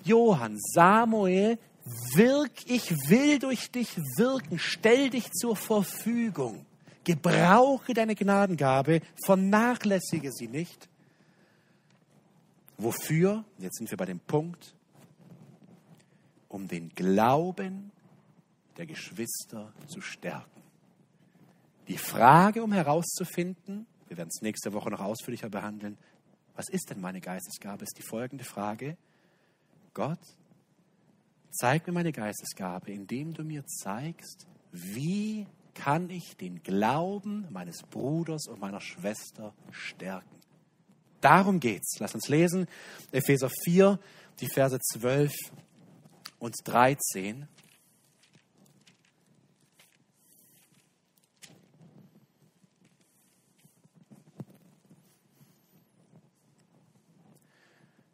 [0.04, 6.64] Johann, Samuel, wirk, ich will durch dich wirken, stell dich zur Verfügung,
[7.04, 10.88] gebrauche deine Gnadengabe, vernachlässige sie nicht.
[12.78, 13.44] Wofür?
[13.58, 14.74] Jetzt sind wir bei dem Punkt,
[16.48, 17.92] um den Glauben
[18.76, 20.62] der Geschwister zu stärken.
[21.88, 25.98] Die Frage, um herauszufinden, wir werden es nächste Woche noch ausführlicher behandeln,
[26.54, 28.96] was ist denn meine Geistesgabe, ist die folgende Frage.
[29.94, 30.20] Gott,
[31.52, 38.46] zeig mir meine Geistesgabe, indem du mir zeigst, wie kann ich den Glauben meines Bruders
[38.48, 40.40] und meiner Schwester stärken.
[41.20, 41.98] Darum geht's.
[41.98, 42.66] Lass uns lesen.
[43.12, 43.98] Epheser 4,
[44.40, 45.32] die Verse 12
[46.38, 47.46] und 13.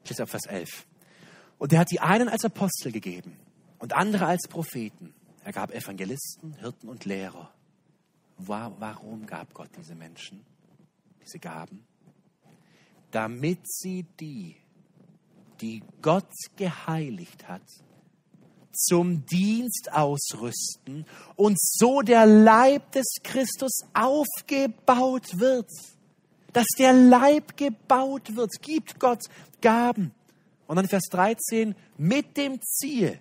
[0.04, 0.87] Steht auf Vers 11.
[1.58, 3.36] Und er hat die einen als Apostel gegeben
[3.78, 5.14] und andere als Propheten.
[5.44, 7.52] Er gab Evangelisten, Hirten und Lehrer.
[8.36, 10.44] Warum gab Gott diese Menschen,
[11.20, 11.84] diese Gaben?
[13.10, 14.56] Damit sie die,
[15.60, 17.62] die Gott geheiligt hat,
[18.72, 21.04] zum Dienst ausrüsten
[21.34, 25.70] und so der Leib des Christus aufgebaut wird.
[26.52, 29.24] Dass der Leib gebaut wird, gibt Gott
[29.60, 30.14] Gaben.
[30.68, 33.18] Und dann Vers 13, mit dem Ziel,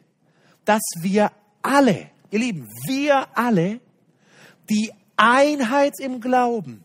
[0.66, 1.32] dass wir
[1.64, 3.80] alle, ihr Lieben, wir alle
[4.70, 6.84] die Einheit im Glauben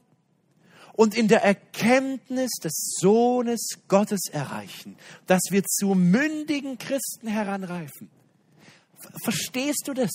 [0.95, 4.97] und in der Erkenntnis des Sohnes Gottes erreichen,
[5.27, 8.09] dass wir zu mündigen Christen heranreifen.
[9.25, 10.11] Verstehst du das?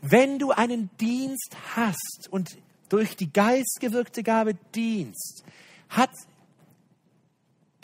[0.00, 2.56] Wenn du einen Dienst hast und
[2.88, 5.44] durch die geistgewirkte Gabe dienst,
[5.90, 6.10] hat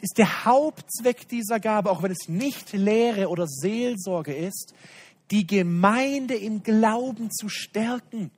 [0.04, 4.74] ist der Hauptzweck dieser Gabe, auch wenn es nicht Lehre oder Seelsorge ist,
[5.30, 8.30] die Gemeinde im Glauben zu stärken.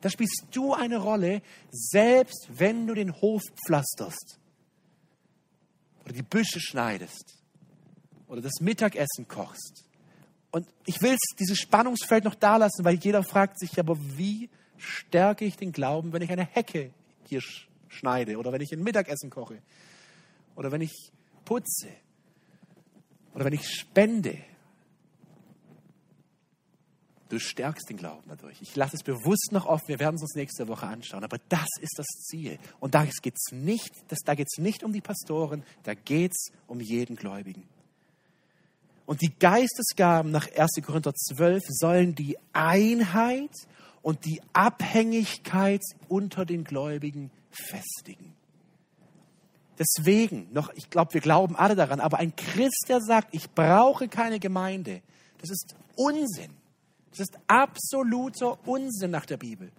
[0.00, 4.40] Da spielst du eine Rolle, selbst wenn du den Hof pflasterst
[6.04, 7.36] oder die Büsche schneidest
[8.26, 9.84] oder das Mittagessen kochst.
[10.50, 15.44] Und ich will dieses Spannungsfeld noch da lassen, weil jeder fragt sich, aber wie stärke
[15.44, 16.90] ich den Glauben, wenn ich eine Hecke
[17.28, 17.42] hier
[17.86, 19.62] schneide oder wenn ich ein Mittagessen koche?
[20.60, 21.10] Oder wenn ich
[21.46, 21.88] putze
[23.32, 24.36] oder wenn ich spende.
[27.30, 28.60] Du stärkst den Glauben dadurch.
[28.60, 31.24] Ich lasse es bewusst noch offen, wir werden es uns nächste Woche anschauen.
[31.24, 32.58] Aber das ist das Ziel.
[32.78, 33.90] Und da geht es nicht,
[34.26, 37.66] da nicht um die Pastoren, da geht es um jeden Gläubigen.
[39.06, 40.84] Und die Geistesgaben nach 1.
[40.84, 43.54] Korinther 12 sollen die Einheit
[44.02, 48.34] und die Abhängigkeit unter den Gläubigen festigen.
[49.80, 54.08] Deswegen, noch, ich glaube, wir glauben alle daran, aber ein Christ, der sagt, ich brauche
[54.08, 55.00] keine Gemeinde,
[55.38, 56.50] das ist Unsinn.
[57.10, 59.72] Das ist absoluter Unsinn nach der Bibel.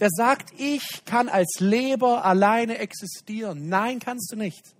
[0.00, 3.68] Der sagt, ich kann als Leber alleine existieren.
[3.68, 4.74] Nein, kannst du nicht.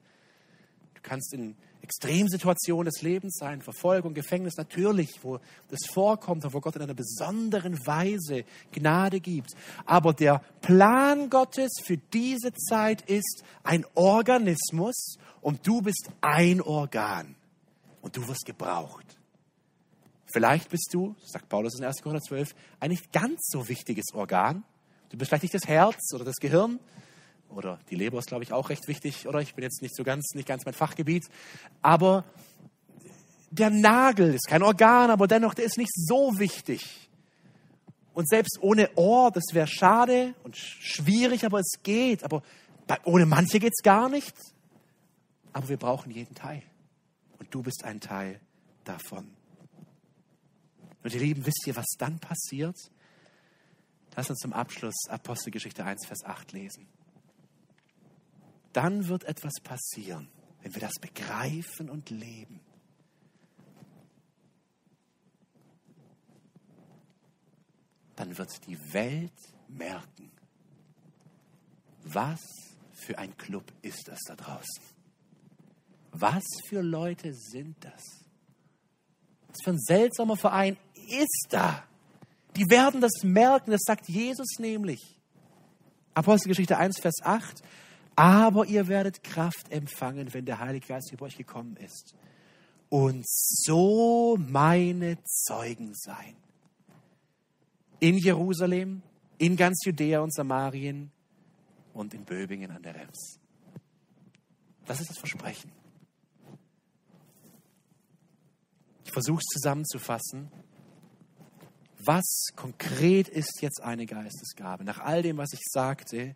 [0.94, 1.56] Du kannst in
[1.88, 5.38] Extremsituationen des Lebens sein, Verfolgung, Gefängnis, natürlich, wo
[5.70, 9.52] das vorkommt und wo Gott in einer besonderen Weise Gnade gibt.
[9.86, 17.34] Aber der Plan Gottes für diese Zeit ist ein Organismus und du bist ein Organ
[18.02, 19.06] und du wirst gebraucht.
[20.30, 22.02] Vielleicht bist du, sagt Paulus in 1.
[22.02, 24.62] Korinther 12, ein nicht ganz so wichtiges Organ.
[25.08, 26.80] Du bist vielleicht nicht das Herz oder das Gehirn
[27.50, 29.40] oder die Leber ist, glaube ich, auch recht wichtig, oder?
[29.40, 31.26] Ich bin jetzt nicht so ganz, nicht ganz mein Fachgebiet.
[31.82, 32.24] Aber
[33.50, 37.08] der Nagel ist kein Organ, aber dennoch, der ist nicht so wichtig.
[38.12, 42.24] Und selbst ohne Ohr, das wäre schade und schwierig, aber es geht.
[42.24, 42.42] Aber
[42.86, 44.34] bei, ohne manche geht es gar nicht.
[45.52, 46.62] Aber wir brauchen jeden Teil.
[47.38, 48.40] Und du bist ein Teil
[48.84, 49.30] davon.
[51.02, 52.76] Und ihr Lieben, wisst ihr, was dann passiert?
[54.16, 56.88] Lass uns zum Abschluss Apostelgeschichte 1, Vers 8 lesen.
[58.72, 60.28] Dann wird etwas passieren,
[60.62, 62.60] wenn wir das begreifen und leben.
[68.16, 69.32] Dann wird die Welt
[69.68, 70.30] merken,
[72.04, 72.40] was
[72.92, 74.82] für ein Club ist das da draußen.
[76.12, 78.02] Was für Leute sind das?
[79.46, 81.84] Was für ein seltsamer Verein ist da.
[82.56, 85.20] Die werden das merken, das sagt Jesus nämlich.
[86.14, 87.62] Apostelgeschichte 1, Vers 8.
[88.18, 92.16] Aber ihr werdet Kraft empfangen, wenn der Heilige Geist über euch gekommen ist.
[92.88, 96.34] Und so meine Zeugen sein.
[98.00, 99.02] In Jerusalem,
[99.38, 101.12] in ganz Judäa und Samarien
[101.94, 103.38] und in Böbingen an der Rems.
[104.84, 105.70] Das ist das Versprechen.
[109.04, 110.50] Ich versuche es zusammenzufassen.
[112.00, 114.82] Was konkret ist jetzt eine Geistesgabe?
[114.82, 116.34] Nach all dem, was ich sagte,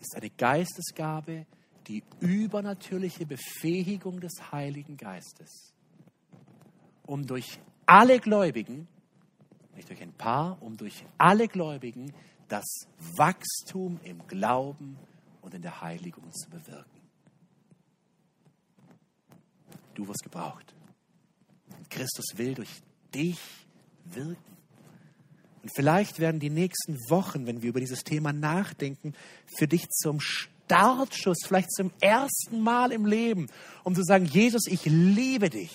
[0.00, 1.46] ist eine Geistesgabe
[1.86, 5.72] die übernatürliche Befähigung des Heiligen Geistes,
[7.06, 8.88] um durch alle Gläubigen,
[9.74, 12.12] nicht durch ein paar, um durch alle Gläubigen
[12.48, 12.64] das
[13.16, 14.98] Wachstum im Glauben
[15.42, 17.00] und in der Heiligung zu bewirken.
[19.94, 20.74] Du wirst gebraucht.
[21.88, 22.82] Christus will durch
[23.14, 23.40] dich
[24.04, 24.55] wirken.
[25.66, 29.14] Und vielleicht werden die nächsten Wochen, wenn wir über dieses Thema nachdenken,
[29.58, 33.48] für dich zum Startschuss, vielleicht zum ersten Mal im Leben,
[33.82, 35.74] um zu sagen, Jesus, ich liebe dich.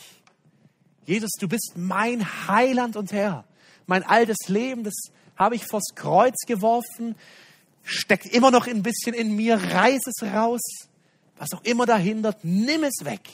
[1.05, 3.43] Jesus, du bist mein Heiland und Herr.
[3.85, 4.95] Mein altes Leben, das
[5.35, 7.15] habe ich vors Kreuz geworfen,
[7.83, 10.61] steckt immer noch ein bisschen in mir, reiß es raus.
[11.35, 13.27] Was auch immer dahindert, nimm es weg.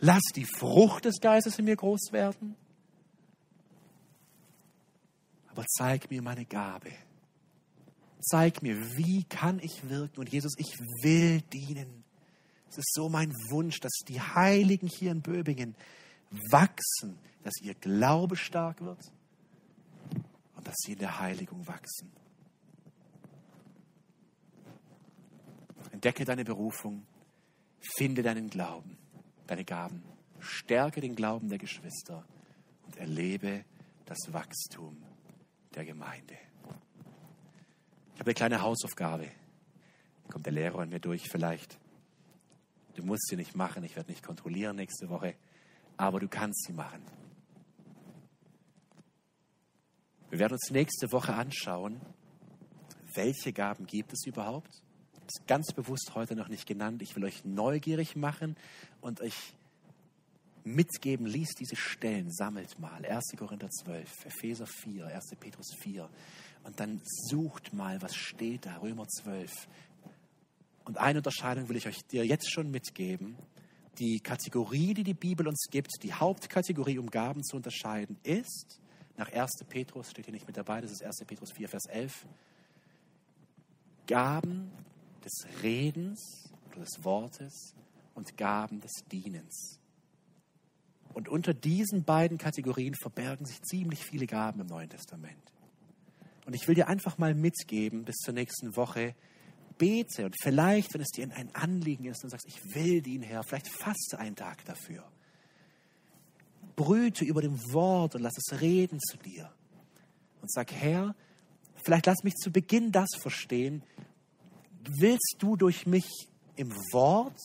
[0.00, 2.56] Lass die Frucht des Geistes in mir groß werden
[5.58, 6.92] aber zeig mir meine Gabe.
[8.20, 10.20] Zeig mir, wie kann ich wirken?
[10.20, 12.04] Und Jesus, ich will dienen.
[12.70, 15.74] Es ist so mein Wunsch, dass die Heiligen hier in Böbingen
[16.52, 19.00] wachsen, dass ihr Glaube stark wird
[20.54, 22.12] und dass sie in der Heiligung wachsen.
[25.90, 27.04] Entdecke deine Berufung,
[27.96, 28.96] finde deinen Glauben,
[29.48, 30.04] deine Gaben,
[30.38, 32.24] stärke den Glauben der Geschwister
[32.86, 33.64] und erlebe
[34.06, 35.07] das Wachstum
[35.78, 36.36] der Gemeinde.
[38.14, 39.28] Ich habe eine kleine Hausaufgabe.
[40.28, 41.78] Kommt der Lehrer an mir durch vielleicht.
[42.96, 45.36] Du musst sie nicht machen, ich werde nicht kontrollieren nächste Woche,
[45.96, 47.00] aber du kannst sie machen.
[50.30, 52.00] Wir werden uns nächste Woche anschauen,
[53.14, 54.82] welche Gaben gibt es überhaupt.
[55.12, 57.02] Das ist ganz bewusst heute noch nicht genannt.
[57.02, 58.56] Ich will euch neugierig machen
[59.00, 59.54] und euch
[60.64, 63.04] mitgeben, liest diese Stellen, sammelt mal.
[63.04, 63.36] 1.
[63.36, 65.36] Korinther 12, Epheser 4, 1.
[65.38, 66.08] Petrus 4.
[66.64, 69.50] Und dann sucht mal, was steht da, Römer 12.
[70.84, 73.36] Und eine Unterscheidung will ich euch dir jetzt schon mitgeben.
[73.98, 78.80] Die Kategorie, die die Bibel uns gibt, die Hauptkategorie, um Gaben zu unterscheiden, ist,
[79.16, 79.64] nach 1.
[79.68, 81.24] Petrus, steht hier nicht mit dabei, das ist 1.
[81.26, 82.26] Petrus 4, Vers 11,
[84.06, 84.70] Gaben
[85.24, 87.74] des Redens oder des Wortes
[88.14, 89.78] und Gaben des Dienens.
[91.14, 95.52] Und unter diesen beiden Kategorien verbergen sich ziemlich viele Gaben im Neuen Testament.
[96.46, 99.14] Und ich will dir einfach mal mitgeben bis zur nächsten Woche,
[99.76, 103.42] bete und vielleicht, wenn es dir ein Anliegen ist und sagst, ich will den Herr,
[103.44, 105.04] vielleicht faste einen Tag dafür.
[106.76, 109.50] Brüte über dem Wort und lass es reden zu dir.
[110.40, 111.14] Und sag, Herr,
[111.84, 113.82] vielleicht lass mich zu Beginn das verstehen.
[115.00, 116.08] Willst du durch mich
[116.56, 117.38] im Wort,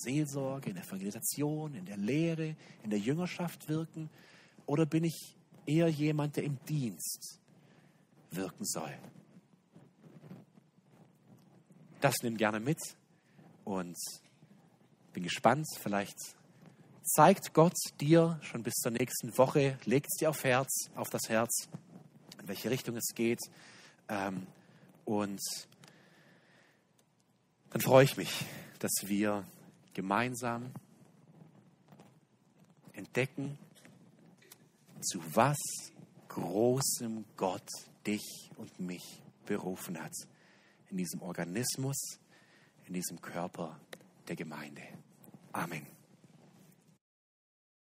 [0.00, 4.10] Seelsorge, in der Evangelisation, in der Lehre, in der Jüngerschaft wirken?
[4.66, 5.36] Oder bin ich
[5.66, 7.38] eher jemand, der im Dienst
[8.30, 8.96] wirken soll?
[12.00, 12.78] Das nimm gerne mit
[13.64, 13.96] und
[15.12, 15.66] bin gespannt.
[15.80, 16.16] Vielleicht
[17.02, 21.28] zeigt Gott dir schon bis zur nächsten Woche, legt es dir auf, Herz, auf das
[21.28, 21.68] Herz,
[22.40, 23.40] in welche Richtung es geht.
[24.08, 24.46] Ähm,
[25.04, 25.40] und
[27.70, 28.44] dann freue ich mich,
[28.78, 29.44] dass wir
[30.00, 30.72] gemeinsam
[32.94, 33.58] entdecken,
[35.02, 35.58] zu was
[36.28, 37.68] großem Gott
[38.06, 40.14] dich und mich berufen hat
[40.90, 42.18] in diesem Organismus,
[42.86, 43.78] in diesem Körper
[44.26, 44.82] der Gemeinde.
[45.52, 45.99] Amen.